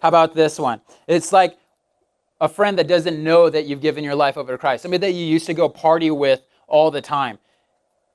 How 0.00 0.08
about 0.08 0.34
this 0.34 0.58
one? 0.58 0.80
It's 1.06 1.32
like 1.32 1.58
a 2.40 2.48
friend 2.48 2.78
that 2.78 2.86
doesn't 2.86 3.22
know 3.22 3.50
that 3.50 3.66
you've 3.66 3.80
given 3.80 4.04
your 4.04 4.14
life 4.14 4.36
over 4.36 4.52
to 4.52 4.58
Christ, 4.58 4.82
somebody 4.82 5.00
that 5.00 5.12
you 5.12 5.24
used 5.24 5.46
to 5.46 5.54
go 5.54 5.68
party 5.68 6.10
with 6.10 6.42
all 6.68 6.90
the 6.90 7.00
time. 7.00 7.38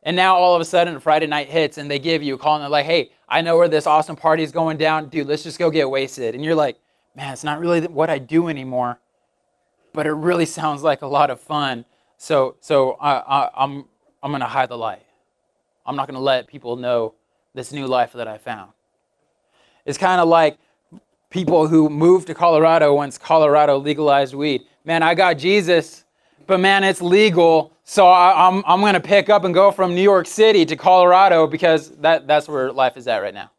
And 0.03 0.15
now 0.15 0.35
all 0.35 0.53
of 0.55 0.61
a 0.61 0.65
sudden, 0.65 0.99
Friday 0.99 1.27
night 1.27 1.49
hits 1.49 1.77
and 1.77 1.89
they 1.89 1.99
give 1.99 2.21
you 2.21 2.35
a 2.35 2.37
call 2.37 2.55
and 2.55 2.63
they're 2.63 2.69
like, 2.69 2.85
hey, 2.85 3.11
I 3.27 3.41
know 3.41 3.57
where 3.57 3.69
this 3.69 3.87
awesome 3.87 4.15
party 4.15 4.43
is 4.43 4.51
going 4.51 4.77
down. 4.77 5.09
Dude, 5.09 5.27
let's 5.27 5.43
just 5.43 5.57
go 5.57 5.71
get 5.71 5.89
wasted. 5.89 6.35
And 6.35 6.43
you're 6.43 6.55
like, 6.55 6.77
man, 7.15 7.31
it's 7.31 7.43
not 7.43 7.59
really 7.59 7.81
what 7.87 8.09
I 8.09 8.17
do 8.19 8.49
anymore 8.49 8.99
but 9.93 10.07
it 10.07 10.11
really 10.11 10.45
sounds 10.45 10.83
like 10.83 11.03
a 11.03 11.07
lot 11.07 11.29
of 11.29 11.39
fun. 11.39 11.85
So, 12.17 12.57
so 12.59 12.93
I, 12.93 13.13
I, 13.17 13.49
I'm, 13.55 13.85
I'm 14.21 14.31
going 14.31 14.41
to 14.41 14.47
hide 14.47 14.69
the 14.69 14.77
light. 14.77 15.05
I'm 15.85 15.95
not 15.95 16.07
going 16.07 16.15
to 16.15 16.21
let 16.21 16.47
people 16.47 16.75
know 16.75 17.13
this 17.53 17.71
new 17.71 17.85
life 17.85 18.13
that 18.13 18.27
I 18.27 18.37
found. 18.37 18.71
It's 19.85 19.97
kind 19.97 20.19
of 20.19 20.27
like 20.27 20.57
people 21.29 21.67
who 21.67 21.89
moved 21.89 22.27
to 22.27 22.33
Colorado 22.33 22.93
once 22.95 23.17
Colorado 23.17 23.77
legalized 23.77 24.33
weed. 24.33 24.63
Man, 24.85 25.03
I 25.03 25.13
got 25.13 25.37
Jesus, 25.37 26.02
but 26.47 26.59
man, 26.59 26.83
it's 26.83 27.01
legal. 27.01 27.71
So 27.83 28.07
I, 28.07 28.47
am 28.47 28.57
I'm, 28.57 28.63
I'm 28.65 28.79
going 28.79 28.93
to 28.93 28.99
pick 28.99 29.29
up 29.29 29.43
and 29.43 29.53
go 29.53 29.71
from 29.71 29.93
New 29.93 30.01
York 30.01 30.27
City 30.27 30.65
to 30.65 30.75
Colorado 30.75 31.47
because 31.47 31.89
that, 31.97 32.27
that's 32.27 32.47
where 32.47 32.71
life 32.71 32.97
is 32.97 33.07
at 33.07 33.17
right 33.17 33.33
now. 33.33 33.51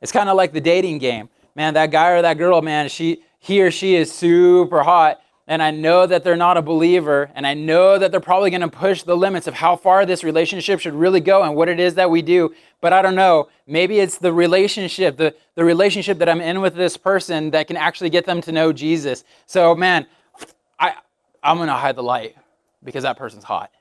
It's 0.00 0.12
kind 0.12 0.28
of 0.28 0.36
like 0.36 0.52
the 0.52 0.60
dating 0.60 0.98
game. 0.98 1.28
Man, 1.54 1.74
that 1.74 1.90
guy 1.90 2.10
or 2.10 2.22
that 2.22 2.38
girl, 2.38 2.62
man, 2.62 2.88
she, 2.88 3.22
he 3.38 3.62
or 3.62 3.70
she 3.70 3.96
is 3.96 4.12
super 4.12 4.82
hot 4.82 5.20
and 5.50 5.60
I 5.60 5.72
know 5.72 6.06
that 6.06 6.22
they're 6.22 6.36
not 6.36 6.56
a 6.56 6.62
believer, 6.62 7.28
and 7.34 7.44
I 7.44 7.54
know 7.54 7.98
that 7.98 8.12
they're 8.12 8.20
probably 8.20 8.50
going 8.50 8.60
to 8.60 8.68
push 8.68 9.02
the 9.02 9.16
limits 9.16 9.48
of 9.48 9.54
how 9.54 9.74
far 9.74 10.06
this 10.06 10.22
relationship 10.22 10.78
should 10.78 10.94
really 10.94 11.18
go 11.18 11.42
and 11.42 11.56
what 11.56 11.68
it 11.68 11.80
is 11.80 11.94
that 11.94 12.08
we 12.08 12.22
do. 12.22 12.54
But 12.80 12.92
I 12.92 13.02
don't 13.02 13.16
know. 13.16 13.48
Maybe 13.66 13.98
it's 13.98 14.16
the 14.16 14.32
relationship, 14.32 15.16
the, 15.16 15.34
the 15.56 15.64
relationship 15.64 16.18
that 16.18 16.28
I'm 16.28 16.40
in 16.40 16.60
with 16.60 16.76
this 16.76 16.96
person 16.96 17.50
that 17.50 17.66
can 17.66 17.76
actually 17.76 18.10
get 18.10 18.26
them 18.26 18.40
to 18.42 18.52
know 18.52 18.72
Jesus. 18.72 19.24
So, 19.46 19.74
man, 19.74 20.06
I, 20.78 20.94
I'm 21.42 21.56
going 21.56 21.66
to 21.66 21.74
hide 21.74 21.96
the 21.96 22.04
light 22.04 22.36
because 22.84 23.02
that 23.02 23.18
person's 23.18 23.42
hot. 23.42 23.72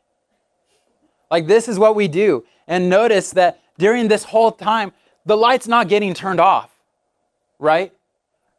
Like, 1.29 1.45
this 1.45 1.67
is 1.67 1.77
what 1.77 1.95
we 1.95 2.07
do. 2.07 2.45
And 2.67 2.89
notice 2.89 3.29
that 3.33 3.61
during 3.77 4.07
this 4.07 4.23
whole 4.23 4.51
time, 4.51 4.91
the 5.23 5.37
light's 5.37 5.67
not 5.67 5.87
getting 5.87 6.15
turned 6.15 6.39
off, 6.39 6.71
right? 7.59 7.93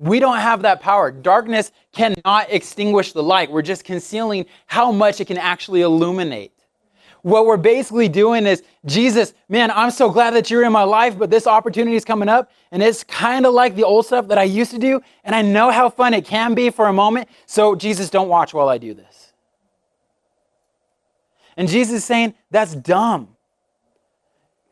We 0.01 0.19
don't 0.19 0.39
have 0.39 0.63
that 0.63 0.81
power. 0.81 1.13
Darkness 1.13 1.73
cannot 1.93 2.47
extinguish 2.49 3.13
the 3.13 3.23
light. 3.23 3.53
We're 3.53 3.61
just 3.61 3.85
concealing 3.85 4.47
how 4.67 4.91
much 4.93 5.21
it 5.21 5.27
can 5.27 5.37
actually 5.37 5.83
illuminate. 5.83 6.53
What 7.21 7.45
we're 7.45 7.59
basically 7.59 8.09
doing 8.09 8.47
is, 8.47 8.63
Jesus, 8.87 9.35
man, 9.51 9.71
I'm 9.71 9.91
so 9.91 10.09
glad 10.09 10.31
that 10.31 10.51
you're 10.51 10.65
in 10.65 10.73
my 10.73 10.85
life, 10.85 11.19
but 11.19 11.29
this 11.29 11.47
opportunity 11.47 11.97
is 11.97 12.05
coming 12.07 12.31
up, 12.31 12.51
and 12.73 12.83
it's 12.83 13.05
kind 13.05 13.45
of 13.45 13.53
like 13.53 13.77
the 13.77 13.85
old 13.85 14.07
stuff 14.07 14.29
that 14.29 14.39
I 14.39 14.45
used 14.45 14.71
to 14.71 14.79
do, 14.79 15.03
and 15.23 15.35
I 15.35 15.43
know 15.43 15.71
how 15.71 15.91
fun 15.91 16.15
it 16.15 16.25
can 16.25 16.55
be 16.55 16.71
for 16.71 16.87
a 16.87 16.95
moment. 16.95 17.29
So, 17.45 17.75
Jesus, 17.75 18.09
don't 18.09 18.29
watch 18.29 18.55
while 18.55 18.71
I 18.71 18.79
do 18.79 18.95
this. 18.95 19.35
And 21.59 21.69
Jesus 21.69 21.97
is 21.97 22.05
saying, 22.07 22.33
that's 22.51 22.75
dumb. 22.75 23.37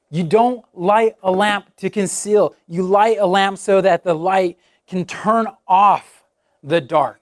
You 0.08 0.24
don't 0.24 0.64
light 0.72 1.16
a 1.22 1.30
lamp 1.30 1.76
to 1.76 1.90
conceal, 1.90 2.54
you 2.66 2.82
light 2.82 3.18
a 3.20 3.26
lamp 3.26 3.58
so 3.58 3.82
that 3.82 4.04
the 4.04 4.14
light 4.14 4.58
can 4.88 5.04
turn 5.04 5.46
off 5.66 6.24
the 6.62 6.80
dark. 6.80 7.20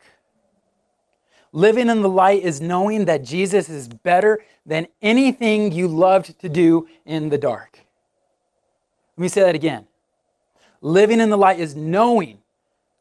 Living 1.53 1.89
in 1.89 2.03
the 2.03 2.09
light 2.09 2.43
is 2.43 2.61
knowing 2.61 3.07
that 3.07 3.25
Jesus 3.25 3.69
is 3.69 3.89
better 3.89 4.41
than 4.65 4.87
anything 5.01 5.73
you 5.73 5.89
loved 5.89 6.39
to 6.41 6.49
do 6.49 6.87
in 7.05 7.29
the 7.29 7.39
dark. 7.39 7.81
Let 9.17 9.23
me 9.23 9.29
say 9.29 9.41
that 9.43 9.55
again. 9.55 9.87
Living 10.81 11.21
in 11.21 11.31
the 11.31 11.39
light 11.39 11.59
is 11.59 11.75
knowing 11.75 12.39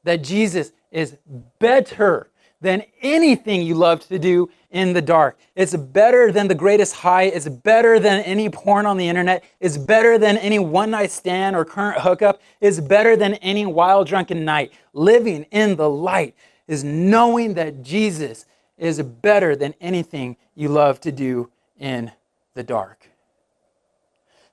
that 0.04 0.24
Jesus 0.24 0.72
is 0.92 1.18
better 1.60 2.30
than 2.62 2.84
anything 3.02 3.62
you 3.62 3.76
love 3.76 4.08
to 4.08 4.18
do 4.18 4.50
in 4.72 4.94
the 4.94 5.02
dark. 5.02 5.38
It's 5.56 5.76
better 5.76 6.32
than 6.32 6.48
the 6.48 6.56
greatest 6.56 6.96
high. 6.96 7.24
It's 7.24 7.48
better 7.48 8.00
than 8.00 8.22
any 8.24 8.50
porn 8.50 8.86
on 8.86 8.98
the 8.98 9.08
internet. 9.08 9.44
It's 9.60 9.78
better 9.78 10.18
than 10.18 10.38
any 10.38 10.60
one 10.60 10.92
night 10.92 11.12
stand 11.12 11.56
or 11.56 11.64
current 11.64 12.02
hookup. 12.02 12.42
It's 12.60 12.80
better 12.80 13.16
than 13.16 13.36
any 13.36 13.66
wild 13.66 14.08
drunken 14.08 14.44
night. 14.44 14.74
Living 14.94 15.44
in 15.52 15.76
the 15.76 15.90
light 15.90 16.36
is 16.68 16.84
knowing 16.84 17.54
that 17.54 17.84
Jesus 17.84 18.46
is 18.78 19.02
better 19.02 19.56
than 19.56 19.74
anything 19.80 20.36
you 20.56 20.70
love 20.70 21.00
to 21.02 21.12
do 21.12 21.50
in 21.80 22.12
the 22.54 22.64
dark. 22.64 23.10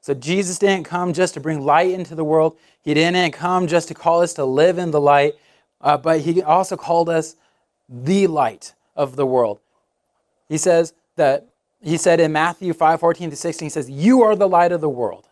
So 0.01 0.15
Jesus 0.15 0.59
didn't 0.59 0.85
come 0.85 1.13
just 1.13 1.35
to 1.35 1.41
bring 1.41 1.65
light 1.65 1.91
into 1.91 2.15
the 2.15 2.25
world. 2.25 2.59
He 2.83 2.93
didn't 2.93 3.31
come 3.33 3.69
just 3.69 3.89
to 3.89 3.95
call 3.95 4.21
us 4.21 4.35
to 4.35 4.45
live 4.45 4.79
in 4.79 4.91
the 4.91 5.01
light, 5.01 5.35
uh, 5.81 5.97
but 5.97 6.21
he 6.21 6.43
also 6.43 6.77
called 6.77 7.09
us 7.09 7.37
the 7.93 8.27
light 8.27 8.75
of 8.97 9.17
the 9.17 9.27
world. 9.27 9.61
He 10.49 10.59
says 10.59 10.95
that 11.17 11.49
he 11.83 11.97
said 11.97 12.21
in 12.21 12.33
Matthew 12.33 12.73
5 12.73 13.01
14 13.01 13.31
to 13.31 13.37
16, 13.37 13.67
he 13.67 13.71
says, 13.71 13.91
You 13.91 14.23
are 14.23 14.35
the 14.35 14.49
light 14.49 14.73
of 14.73 14.81
the 14.81 14.89
world. 14.89 15.29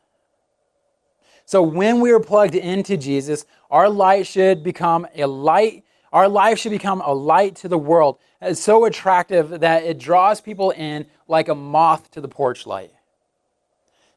So 1.46 1.62
when 1.62 2.00
we 2.00 2.12
are 2.12 2.20
plugged 2.20 2.54
into 2.54 2.96
Jesus, 2.96 3.44
our 3.70 3.88
light 3.88 4.26
should 4.26 4.62
become 4.62 5.06
a 5.16 5.26
light, 5.26 5.84
our 6.12 6.28
life 6.28 6.58
should 6.58 6.70
become 6.70 7.00
a 7.00 7.12
light 7.12 7.56
to 7.56 7.68
the 7.68 7.78
world. 7.78 8.18
It's 8.40 8.60
so 8.60 8.84
attractive 8.84 9.60
that 9.60 9.84
it 9.84 9.98
draws 9.98 10.40
people 10.40 10.70
in 10.70 11.06
like 11.26 11.48
a 11.48 11.54
moth 11.54 12.10
to 12.12 12.20
the 12.20 12.28
porch 12.28 12.66
light. 12.66 12.92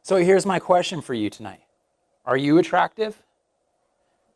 So 0.02 0.18
here's 0.18 0.46
my 0.46 0.60
question 0.60 1.02
for 1.02 1.14
you 1.14 1.30
tonight 1.30 1.62
Are 2.26 2.38
you 2.38 2.58
attractive? 2.58 3.22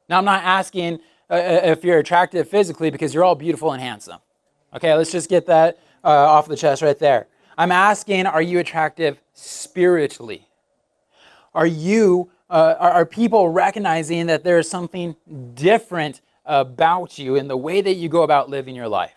Now, 0.09 0.19
I'm 0.19 0.25
not 0.25 0.43
asking 0.43 0.99
if 1.29 1.83
you're 1.83 1.99
attractive 1.99 2.49
physically 2.49 2.89
because 2.89 3.13
you're 3.13 3.23
all 3.23 3.35
beautiful 3.35 3.71
and 3.71 3.81
handsome. 3.81 4.19
Okay, 4.73 4.93
let's 4.93 5.11
just 5.11 5.29
get 5.29 5.45
that 5.47 5.79
uh, 6.03 6.07
off 6.09 6.47
the 6.47 6.55
chest 6.55 6.81
right 6.81 6.97
there. 6.99 7.27
I'm 7.57 7.71
asking, 7.71 8.27
are 8.27 8.41
you 8.41 8.59
attractive 8.59 9.19
spiritually? 9.33 10.47
Are 11.53 11.65
you, 11.65 12.29
uh, 12.49 12.75
are, 12.77 12.91
are 12.91 13.05
people 13.05 13.49
recognizing 13.49 14.27
that 14.27 14.43
there 14.43 14.59
is 14.59 14.69
something 14.69 15.15
different 15.55 16.21
about 16.45 17.17
you 17.17 17.35
in 17.35 17.47
the 17.47 17.57
way 17.57 17.81
that 17.81 17.95
you 17.95 18.09
go 18.09 18.21
about 18.21 18.49
living 18.49 18.75
your 18.75 18.87
life? 18.87 19.15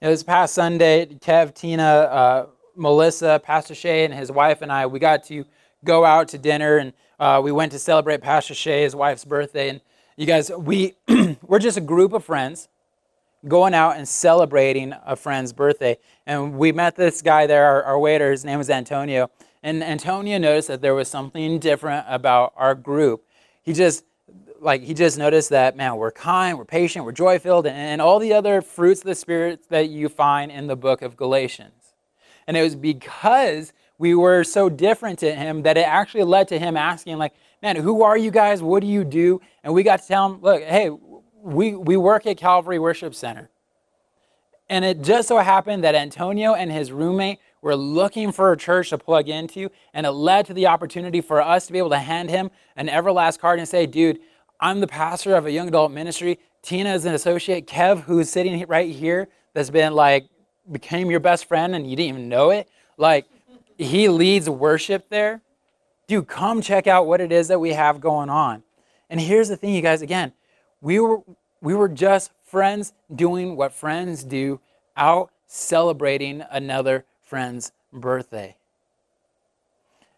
You 0.00 0.06
know, 0.06 0.10
this 0.12 0.22
past 0.22 0.52
Sunday, 0.54 1.06
Kev, 1.06 1.54
Tina, 1.54 1.82
uh, 1.82 2.46
Melissa, 2.76 3.40
Pastor 3.42 3.74
Shay, 3.74 4.04
and 4.04 4.12
his 4.12 4.30
wife 4.30 4.60
and 4.60 4.70
I, 4.70 4.84
we 4.86 4.98
got 4.98 5.24
to 5.24 5.46
go 5.82 6.04
out 6.04 6.28
to 6.28 6.38
dinner 6.38 6.76
and 6.76 6.92
uh, 7.18 7.40
we 7.42 7.50
went 7.50 7.72
to 7.72 7.78
celebrate 7.78 8.20
Pastor 8.20 8.54
Shay, 8.54 8.82
his 8.82 8.94
wife's 8.94 9.24
birthday. 9.24 9.70
And 9.70 9.80
you 10.16 10.24
guys, 10.24 10.50
we 10.50 10.94
we're 11.42 11.58
just 11.58 11.76
a 11.76 11.82
group 11.82 12.12
of 12.12 12.24
friends 12.24 12.68
going 13.46 13.74
out 13.74 13.96
and 13.96 14.08
celebrating 14.08 14.94
a 15.04 15.14
friend's 15.14 15.52
birthday. 15.52 15.98
And 16.26 16.56
we 16.56 16.72
met 16.72 16.96
this 16.96 17.22
guy 17.22 17.46
there, 17.46 17.64
our, 17.64 17.82
our 17.82 17.98
waiter, 17.98 18.30
his 18.30 18.44
name 18.44 18.58
was 18.58 18.70
Antonio. 18.70 19.30
And 19.62 19.84
Antonio 19.84 20.38
noticed 20.38 20.68
that 20.68 20.80
there 20.80 20.94
was 20.94 21.08
something 21.08 21.58
different 21.58 22.06
about 22.08 22.54
our 22.56 22.74
group. 22.74 23.24
He 23.62 23.72
just 23.72 24.04
like 24.58 24.82
he 24.82 24.94
just 24.94 25.18
noticed 25.18 25.50
that 25.50 25.76
man 25.76 25.96
we're 25.96 26.10
kind 26.10 26.56
we're 26.56 26.64
patient 26.64 27.04
we're 27.04 27.12
joy 27.12 27.38
filled 27.38 27.66
and, 27.66 27.76
and 27.76 28.00
all 28.00 28.18
the 28.18 28.32
other 28.32 28.62
fruits 28.62 29.00
of 29.00 29.06
the 29.06 29.14
spirit 29.14 29.68
that 29.68 29.90
you 29.90 30.08
find 30.08 30.50
in 30.50 30.66
the 30.66 30.74
book 30.74 31.02
of 31.02 31.14
galatians 31.14 31.92
and 32.46 32.56
it 32.56 32.62
was 32.62 32.74
because 32.74 33.74
we 33.98 34.14
were 34.14 34.42
so 34.42 34.70
different 34.70 35.18
to 35.18 35.34
him 35.34 35.62
that 35.62 35.76
it 35.76 35.86
actually 35.86 36.24
led 36.24 36.48
to 36.48 36.58
him 36.58 36.74
asking 36.74 37.18
like 37.18 37.34
man, 37.66 37.74
who 37.74 38.04
are 38.04 38.16
you 38.16 38.30
guys? 38.30 38.62
What 38.62 38.80
do 38.80 38.86
you 38.86 39.02
do? 39.02 39.40
And 39.64 39.74
we 39.74 39.82
got 39.82 40.00
to 40.00 40.06
tell 40.06 40.28
them, 40.28 40.40
look, 40.40 40.62
hey, 40.62 40.88
we, 41.42 41.74
we 41.74 41.96
work 41.96 42.24
at 42.24 42.36
Calvary 42.36 42.78
Worship 42.78 43.12
Center. 43.12 43.50
And 44.68 44.84
it 44.84 45.02
just 45.02 45.26
so 45.26 45.38
happened 45.38 45.82
that 45.82 45.96
Antonio 45.96 46.54
and 46.54 46.70
his 46.70 46.92
roommate 46.92 47.40
were 47.62 47.74
looking 47.74 48.30
for 48.30 48.52
a 48.52 48.56
church 48.56 48.90
to 48.90 48.98
plug 48.98 49.28
into, 49.28 49.68
and 49.92 50.06
it 50.06 50.12
led 50.12 50.46
to 50.46 50.54
the 50.54 50.68
opportunity 50.68 51.20
for 51.20 51.42
us 51.42 51.66
to 51.66 51.72
be 51.72 51.78
able 51.78 51.90
to 51.90 51.98
hand 51.98 52.30
him 52.30 52.52
an 52.76 52.86
Everlast 52.86 53.40
card 53.40 53.58
and 53.58 53.68
say, 53.68 53.84
dude, 53.84 54.20
I'm 54.60 54.78
the 54.78 54.86
pastor 54.86 55.34
of 55.34 55.46
a 55.46 55.50
young 55.50 55.66
adult 55.66 55.90
ministry. 55.90 56.38
Tina 56.62 56.94
is 56.94 57.04
an 57.04 57.14
associate. 57.14 57.66
Kev, 57.66 58.02
who's 58.02 58.30
sitting 58.30 58.64
right 58.68 58.94
here, 58.94 59.26
that's 59.54 59.70
been 59.70 59.92
like, 59.92 60.28
became 60.70 61.10
your 61.10 61.20
best 61.20 61.46
friend 61.46 61.74
and 61.74 61.90
you 61.90 61.96
didn't 61.96 62.10
even 62.10 62.28
know 62.28 62.50
it. 62.50 62.68
Like, 62.96 63.26
he 63.76 64.08
leads 64.08 64.48
worship 64.48 65.08
there 65.08 65.42
dude, 66.06 66.28
come 66.28 66.60
check 66.60 66.86
out 66.86 67.06
what 67.06 67.20
it 67.20 67.32
is 67.32 67.48
that 67.48 67.58
we 67.58 67.72
have 67.72 68.00
going 68.00 68.30
on. 68.30 68.62
And 69.10 69.20
here's 69.20 69.48
the 69.48 69.56
thing, 69.56 69.74
you 69.74 69.82
guys, 69.82 70.02
again, 70.02 70.32
we 70.80 70.98
were 70.98 71.20
we 71.60 71.74
were 71.74 71.88
just 71.88 72.32
friends 72.44 72.92
doing 73.14 73.56
what 73.56 73.72
friends 73.72 74.22
do, 74.22 74.60
out 74.96 75.30
celebrating 75.46 76.44
another 76.50 77.04
friend's 77.22 77.72
birthday. 77.92 78.56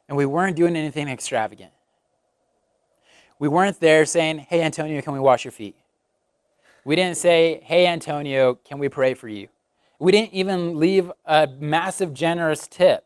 And 0.09 0.17
we 0.17 0.27
weren't 0.27 0.57
doing 0.57 0.77
anything 0.77 1.09
extravagant. 1.09 1.73
We 3.39 3.49
weren't 3.49 3.79
there 3.81 4.05
saying, 4.05 4.41
hey, 4.41 4.63
Antonio, 4.63 5.01
can 5.01 5.13
we 5.13 5.21
wash 5.21 5.45
your 5.45 5.53
feet? 5.53 5.77
We 6.85 6.97
didn't 6.97 7.17
say, 7.19 7.61
hey, 7.63 7.87
Antonio, 7.87 8.55
can 8.55 8.79
we 8.79 8.89
pray 8.89 9.15
for 9.15 9.29
you? 9.29 9.49
We 9.99 10.13
didn't 10.13 10.33
even 10.33 10.79
leave 10.79 11.13
a 11.25 11.47
massive, 11.47 12.15
generous 12.15 12.67
tip. 12.67 13.05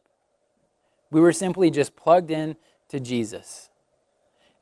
We 1.11 1.21
were 1.21 1.33
simply 1.33 1.71
just 1.71 1.97
plugged 1.97 2.31
in 2.31 2.57
to 2.92 3.00
Jesus. 3.00 3.70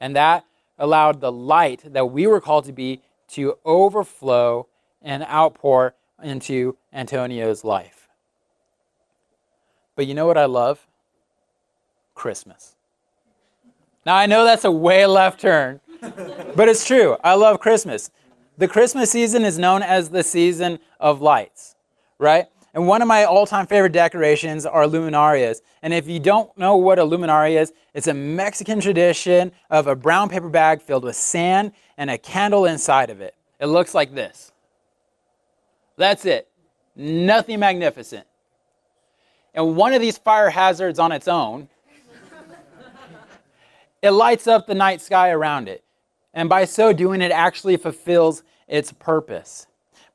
And 0.00 0.14
that 0.14 0.44
allowed 0.78 1.20
the 1.20 1.32
light 1.32 1.82
that 1.92 2.06
we 2.06 2.28
were 2.28 2.40
called 2.40 2.64
to 2.64 2.72
be 2.72 3.02
to 3.28 3.58
overflow 3.64 4.68
and 5.02 5.24
outpour 5.24 5.94
into 6.22 6.76
Antonio's 6.92 7.64
life. 7.64 8.08
But 9.96 10.06
you 10.06 10.14
know 10.14 10.26
what 10.26 10.38
I 10.38 10.44
love? 10.44 10.86
Christmas. 12.14 12.76
Now, 14.06 14.14
I 14.14 14.26
know 14.26 14.44
that's 14.44 14.64
a 14.64 14.70
way 14.70 15.06
left 15.06 15.40
turn, 15.40 15.80
but 16.00 16.68
it's 16.68 16.86
true. 16.86 17.16
I 17.24 17.34
love 17.34 17.58
Christmas. 17.58 18.12
The 18.58 18.68
Christmas 18.68 19.10
season 19.10 19.44
is 19.44 19.58
known 19.58 19.82
as 19.82 20.10
the 20.10 20.22
season 20.22 20.78
of 21.00 21.20
lights, 21.20 21.74
right? 22.18 22.46
And 22.72 22.86
one 22.86 23.02
of 23.02 23.08
my 23.08 23.24
all-time 23.24 23.66
favorite 23.66 23.92
decorations 23.92 24.64
are 24.64 24.84
luminarias. 24.84 25.60
And 25.82 25.92
if 25.92 26.06
you 26.06 26.20
don't 26.20 26.56
know 26.56 26.76
what 26.76 26.98
a 26.98 27.02
luminaria 27.02 27.60
is, 27.60 27.72
it's 27.94 28.06
a 28.06 28.14
Mexican 28.14 28.80
tradition 28.80 29.50
of 29.70 29.88
a 29.88 29.96
brown 29.96 30.28
paper 30.28 30.48
bag 30.48 30.80
filled 30.80 31.02
with 31.02 31.16
sand 31.16 31.72
and 31.96 32.10
a 32.10 32.18
candle 32.18 32.66
inside 32.66 33.10
of 33.10 33.20
it. 33.20 33.34
It 33.58 33.66
looks 33.66 33.92
like 33.92 34.14
this. 34.14 34.52
That's 35.96 36.24
it. 36.24 36.48
Nothing 36.94 37.60
magnificent. 37.60 38.26
And 39.52 39.74
one 39.74 39.92
of 39.92 40.00
these 40.00 40.16
fire 40.16 40.50
hazards 40.50 40.98
on 40.98 41.10
its 41.10 41.26
own, 41.26 41.68
it 44.02 44.10
lights 44.10 44.46
up 44.46 44.66
the 44.66 44.74
night 44.74 45.00
sky 45.00 45.30
around 45.30 45.68
it. 45.68 45.84
And 46.32 46.48
by 46.48 46.64
so 46.64 46.92
doing, 46.92 47.20
it 47.20 47.32
actually 47.32 47.76
fulfills 47.76 48.44
its 48.68 48.92
purpose. 48.92 49.66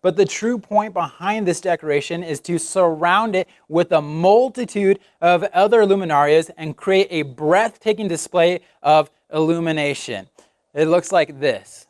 But 0.05 0.17
the 0.17 0.25
true 0.25 0.59
point 0.59 0.93
behind 0.93 1.47
this 1.47 1.59
decoration 1.59 2.21
is 2.21 2.39
to 2.41 2.59
surround 2.59 3.35
it 3.35 3.49
with 3.67 3.91
a 3.91 4.03
multitude 4.03 4.99
of 5.19 5.41
other 5.45 5.81
luminarias 5.81 6.51
and 6.57 6.77
create 6.77 7.07
a 7.09 7.23
breathtaking 7.23 8.07
display 8.07 8.59
of 8.83 9.09
illumination. 9.33 10.27
It 10.75 10.89
looks 10.89 11.11
like 11.11 11.39
this. 11.39 11.87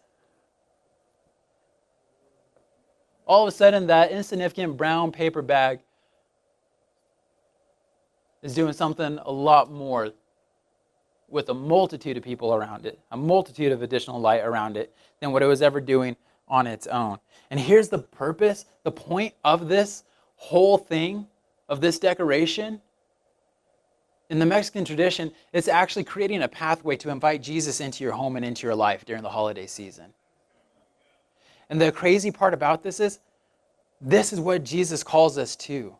All 3.28 3.45
of 3.45 3.49
a 3.49 3.51
sudden, 3.51 3.88
that 3.88 4.12
insignificant 4.12 4.78
brown 4.78 5.12
paper 5.12 5.41
bag 5.41 5.82
is 8.41 8.56
doing 8.56 8.71
something 8.71 9.19
a 9.25 9.32
lot 9.34 9.69
more 9.69 10.13
with 11.28 11.49
a 11.49 11.54
multitude 11.54 12.15
of 12.15 12.23
people 12.23 12.54
around 12.54 12.86
it, 12.86 12.97
a 13.12 13.17
multitude 13.17 13.73
of 13.73 13.82
additional 13.82 14.21
light 14.21 14.45
around 14.45 14.78
it, 14.78 14.95
than 15.19 15.34
what 15.34 15.43
it 15.43 15.47
was 15.47 15.62
ever 15.62 15.82
doing 15.82 16.15
on 16.47 16.65
its 16.65 16.88
own. 16.88 17.19
And 17.51 17.60
here's 17.60 17.89
the 17.89 17.99
purpose, 17.99 18.65
the 18.84 18.91
point 18.91 19.34
of 19.43 19.67
this 19.67 20.03
whole 20.36 20.77
thing, 20.77 21.27
of 21.69 21.81
this 21.81 21.99
decoration. 21.99 22.81
In 24.29 24.39
the 24.39 24.45
Mexican 24.45 24.84
tradition, 24.84 25.31
it's 25.53 25.67
actually 25.67 26.03
creating 26.03 26.41
a 26.41 26.47
pathway 26.47 26.95
to 26.97 27.10
invite 27.10 27.41
Jesus 27.41 27.79
into 27.79 28.03
your 28.03 28.13
home 28.13 28.36
and 28.36 28.45
into 28.45 28.65
your 28.65 28.75
life 28.75 29.05
during 29.05 29.21
the 29.21 29.29
holiday 29.29 29.67
season. 29.67 30.13
And 31.69 31.79
the 31.79 31.91
crazy 31.91 32.31
part 32.31 32.53
about 32.53 32.84
this 32.84 32.99
is, 32.99 33.19
this 34.01 34.34
is 34.34 34.39
what 34.39 34.63
Jesus 34.63 35.03
calls 35.03 35.38
us 35.38 35.55
to. 35.58 35.95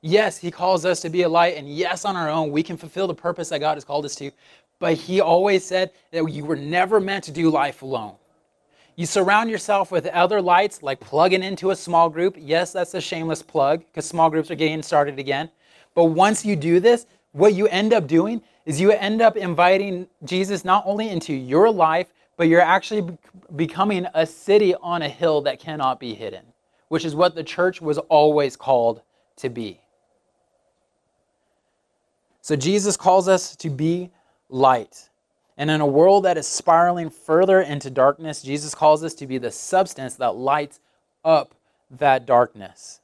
Yes, 0.00 0.36
he 0.36 0.50
calls 0.50 0.84
us 0.84 1.00
to 1.00 1.10
be 1.10 1.22
a 1.22 1.28
light, 1.28 1.56
and 1.56 1.72
yes, 1.72 2.04
on 2.04 2.16
our 2.16 2.28
own, 2.28 2.50
we 2.50 2.62
can 2.62 2.76
fulfill 2.76 3.06
the 3.06 3.14
purpose 3.14 3.48
that 3.50 3.60
God 3.60 3.74
has 3.74 3.84
called 3.84 4.04
us 4.04 4.16
to. 4.16 4.32
But 4.80 4.94
he 4.94 5.20
always 5.20 5.64
said 5.64 5.92
that 6.10 6.26
you 6.26 6.44
were 6.44 6.56
never 6.56 6.98
meant 6.98 7.24
to 7.24 7.30
do 7.30 7.50
life 7.50 7.82
alone. 7.82 8.16
You 8.94 9.06
surround 9.06 9.50
yourself 9.50 9.90
with 9.90 10.06
other 10.06 10.42
lights, 10.42 10.82
like 10.82 11.00
plugging 11.00 11.42
into 11.42 11.70
a 11.70 11.76
small 11.76 12.10
group. 12.10 12.36
Yes, 12.38 12.72
that's 12.72 12.94
a 12.94 13.00
shameless 13.00 13.42
plug 13.42 13.80
because 13.80 14.04
small 14.04 14.28
groups 14.28 14.50
are 14.50 14.54
getting 14.54 14.82
started 14.82 15.18
again. 15.18 15.50
But 15.94 16.06
once 16.06 16.44
you 16.44 16.56
do 16.56 16.78
this, 16.78 17.06
what 17.32 17.54
you 17.54 17.66
end 17.68 17.92
up 17.94 18.06
doing 18.06 18.42
is 18.66 18.80
you 18.80 18.92
end 18.92 19.22
up 19.22 19.36
inviting 19.36 20.06
Jesus 20.24 20.64
not 20.64 20.84
only 20.86 21.08
into 21.08 21.32
your 21.32 21.70
life, 21.70 22.12
but 22.36 22.48
you're 22.48 22.60
actually 22.60 23.16
becoming 23.56 24.06
a 24.14 24.26
city 24.26 24.74
on 24.76 25.02
a 25.02 25.08
hill 25.08 25.40
that 25.42 25.58
cannot 25.58 25.98
be 25.98 26.14
hidden, 26.14 26.44
which 26.88 27.04
is 27.04 27.14
what 27.14 27.34
the 27.34 27.42
church 27.42 27.80
was 27.80 27.98
always 27.98 28.56
called 28.56 29.02
to 29.36 29.48
be. 29.48 29.80
So 32.42 32.56
Jesus 32.56 32.96
calls 32.96 33.28
us 33.28 33.56
to 33.56 33.70
be 33.70 34.10
light. 34.48 35.08
And 35.62 35.70
in 35.70 35.80
a 35.80 35.86
world 35.86 36.24
that 36.24 36.36
is 36.36 36.48
spiraling 36.48 37.08
further 37.08 37.60
into 37.60 37.88
darkness, 37.88 38.42
Jesus 38.42 38.74
calls 38.74 39.04
us 39.04 39.14
to 39.14 39.28
be 39.28 39.38
the 39.38 39.52
substance 39.52 40.16
that 40.16 40.34
lights 40.34 40.80
up 41.24 41.54
that 41.88 42.26
darkness. 42.26 42.98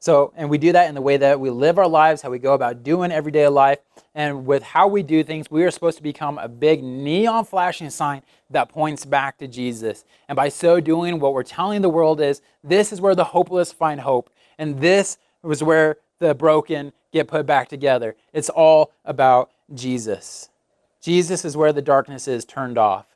So, 0.00 0.32
and 0.34 0.50
we 0.50 0.58
do 0.58 0.72
that 0.72 0.88
in 0.88 0.96
the 0.96 1.00
way 1.00 1.18
that 1.18 1.38
we 1.38 1.50
live 1.50 1.78
our 1.78 1.86
lives, 1.86 2.20
how 2.20 2.30
we 2.30 2.40
go 2.40 2.54
about 2.54 2.82
doing 2.82 3.12
everyday 3.12 3.46
life, 3.46 3.78
and 4.12 4.44
with 4.44 4.64
how 4.64 4.88
we 4.88 5.04
do 5.04 5.22
things, 5.22 5.52
we 5.52 5.62
are 5.62 5.70
supposed 5.70 5.98
to 5.98 6.02
become 6.02 6.36
a 6.38 6.48
big 6.48 6.82
neon 6.82 7.44
flashing 7.44 7.90
sign 7.90 8.22
that 8.50 8.68
points 8.68 9.04
back 9.04 9.38
to 9.38 9.46
Jesus. 9.46 10.04
And 10.28 10.34
by 10.34 10.48
so 10.48 10.80
doing, 10.80 11.20
what 11.20 11.32
we're 11.32 11.44
telling 11.44 11.82
the 11.82 11.88
world 11.88 12.20
is 12.20 12.42
this 12.64 12.92
is 12.92 13.00
where 13.00 13.14
the 13.14 13.22
hopeless 13.22 13.70
find 13.70 14.00
hope, 14.00 14.30
and 14.58 14.80
this 14.80 15.16
was 15.42 15.62
where 15.62 15.98
the 16.18 16.34
broken 16.34 16.92
get 17.12 17.28
put 17.28 17.46
back 17.46 17.68
together. 17.68 18.16
It's 18.32 18.48
all 18.48 18.90
about 19.04 19.52
Jesus. 19.72 20.50
Jesus 21.00 21.44
is 21.44 21.56
where 21.56 21.72
the 21.72 21.82
darkness 21.82 22.28
is 22.28 22.44
turned 22.44 22.78
off. 22.78 23.06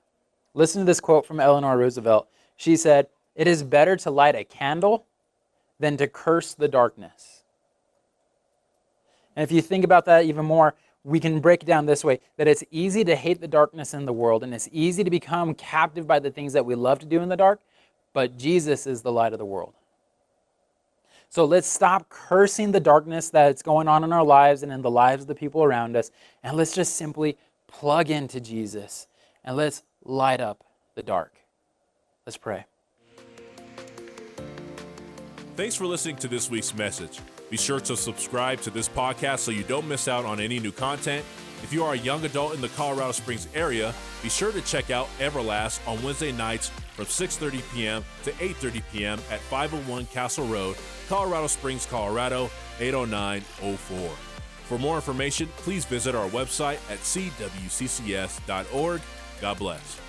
Listen 0.55 0.83
to 0.83 0.87
this 0.87 1.01
quote 1.01 1.27
from 1.27 1.41
Eleanor 1.41 1.77
Roosevelt. 1.77 2.29
She 2.57 2.77
said, 2.77 3.09
It 3.35 3.47
is 3.47 3.63
better 3.63 3.97
to 3.97 4.11
light 4.11 4.35
a 4.35 4.45
candle 4.45 5.07
than 5.81 5.97
to 5.97 6.07
curse 6.07 6.55
the 6.55 6.69
darkness. 6.69 7.43
And 9.35 9.43
if 9.43 9.51
you 9.51 9.63
think 9.63 9.85
about 9.85 10.05
that 10.05 10.25
even 10.27 10.45
more, 10.45 10.75
we 11.05 11.19
can 11.19 11.41
break 11.41 11.63
it 11.63 11.67
down 11.67 11.87
this 11.87 12.05
way 12.05 12.21
that 12.37 12.47
it's 12.47 12.63
easy 12.71 13.03
to 13.05 13.17
hate 13.17 13.41
the 13.41 13.49
darkness 13.49 13.95
in 13.95 14.05
the 14.05 14.13
world 14.13 14.45
and 14.45 14.55
it's 14.55 14.69
easy 14.71 15.03
to 15.03 15.11
become 15.11 15.55
captive 15.55 16.07
by 16.07 16.19
the 16.19 16.31
things 16.31 16.53
that 16.53 16.65
we 16.65 16.75
love 16.75 17.01
to 17.01 17.07
do 17.07 17.21
in 17.21 17.29
the 17.29 17.37
dark, 17.37 17.61
but 18.13 18.39
Jesus 18.39 18.87
is 18.87 19.03
the 19.03 19.11
light 19.11 19.33
of 19.33 19.39
the 19.39 19.45
world. 19.45 19.75
So 21.29 21.45
let's 21.45 21.67
stop 21.67 22.09
cursing 22.11 22.73
the 22.73 22.81
darkness 22.81 23.31
that's 23.31 23.63
going 23.63 23.89
on 23.89 24.05
in 24.05 24.13
our 24.13 24.23
lives 24.23 24.63
and 24.63 24.71
in 24.71 24.83
the 24.83 24.91
lives 24.91 25.23
of 25.23 25.29
the 25.29 25.35
people 25.35 25.65
around 25.65 25.97
us, 25.97 26.11
and 26.43 26.57
let's 26.57 26.75
just 26.75 26.95
simply 26.95 27.39
plug 27.73 28.11
into 28.11 28.41
Jesus 28.41 29.07
and 29.45 29.57
let's 29.57 29.83
light 30.05 30.41
up 30.41 30.65
the 30.95 31.03
dark. 31.03 31.33
Let's 32.27 32.37
pray. 32.37 32.65
Thanks 35.57 35.75
for 35.75 35.87
listening 35.87 36.17
to 36.17 36.29
this 36.29 36.49
week's 36.51 36.75
message. 36.75 37.21
Be 37.51 37.57
sure 37.57 37.81
to 37.81 37.97
subscribe 37.97 38.61
to 38.63 38.71
this 38.71 38.89
podcast 38.89 39.41
so 39.41 39.51
you 39.51 39.65
don't 39.65 39.87
miss 39.87 40.09
out 40.09 40.25
on 40.25 40.41
any 40.41 40.59
new 40.59 40.73
content. 40.73 41.25
If 41.63 41.73
you 41.73 41.85
are 41.85 41.95
a 41.95 41.99
young 41.99 42.25
adult 42.25 42.55
in 42.55 42.61
the 42.61 42.71
Colorado 42.71 43.13
Springs 43.13 43.47
area, 43.55 43.95
be 44.23 44.29
sure 44.29 44.51
to 44.51 44.61
check 44.63 44.91
out 44.91 45.09
Everlast 45.19 45.87
on 45.87 46.03
Wednesday 46.03 46.33
nights 46.33 46.71
from 46.97 47.05
6:30 47.05 47.63
p.m. 47.75 48.05
to 48.25 48.33
8:30 48.33 48.83
p.m. 48.93 49.19
at 49.31 49.41
501 49.41 50.07
Castle 50.07 50.47
Road, 50.47 50.77
Colorado 51.09 51.47
Springs, 51.47 51.87
Colorado 51.87 52.51
80904. 52.81 54.32
For 54.65 54.79
more 54.79 54.97
information, 54.97 55.49
please 55.57 55.85
visit 55.85 56.15
our 56.15 56.29
website 56.31 56.79
at 56.91 56.99
cwccs.org. 57.01 58.41
God 59.41 59.59
bless. 59.59 60.02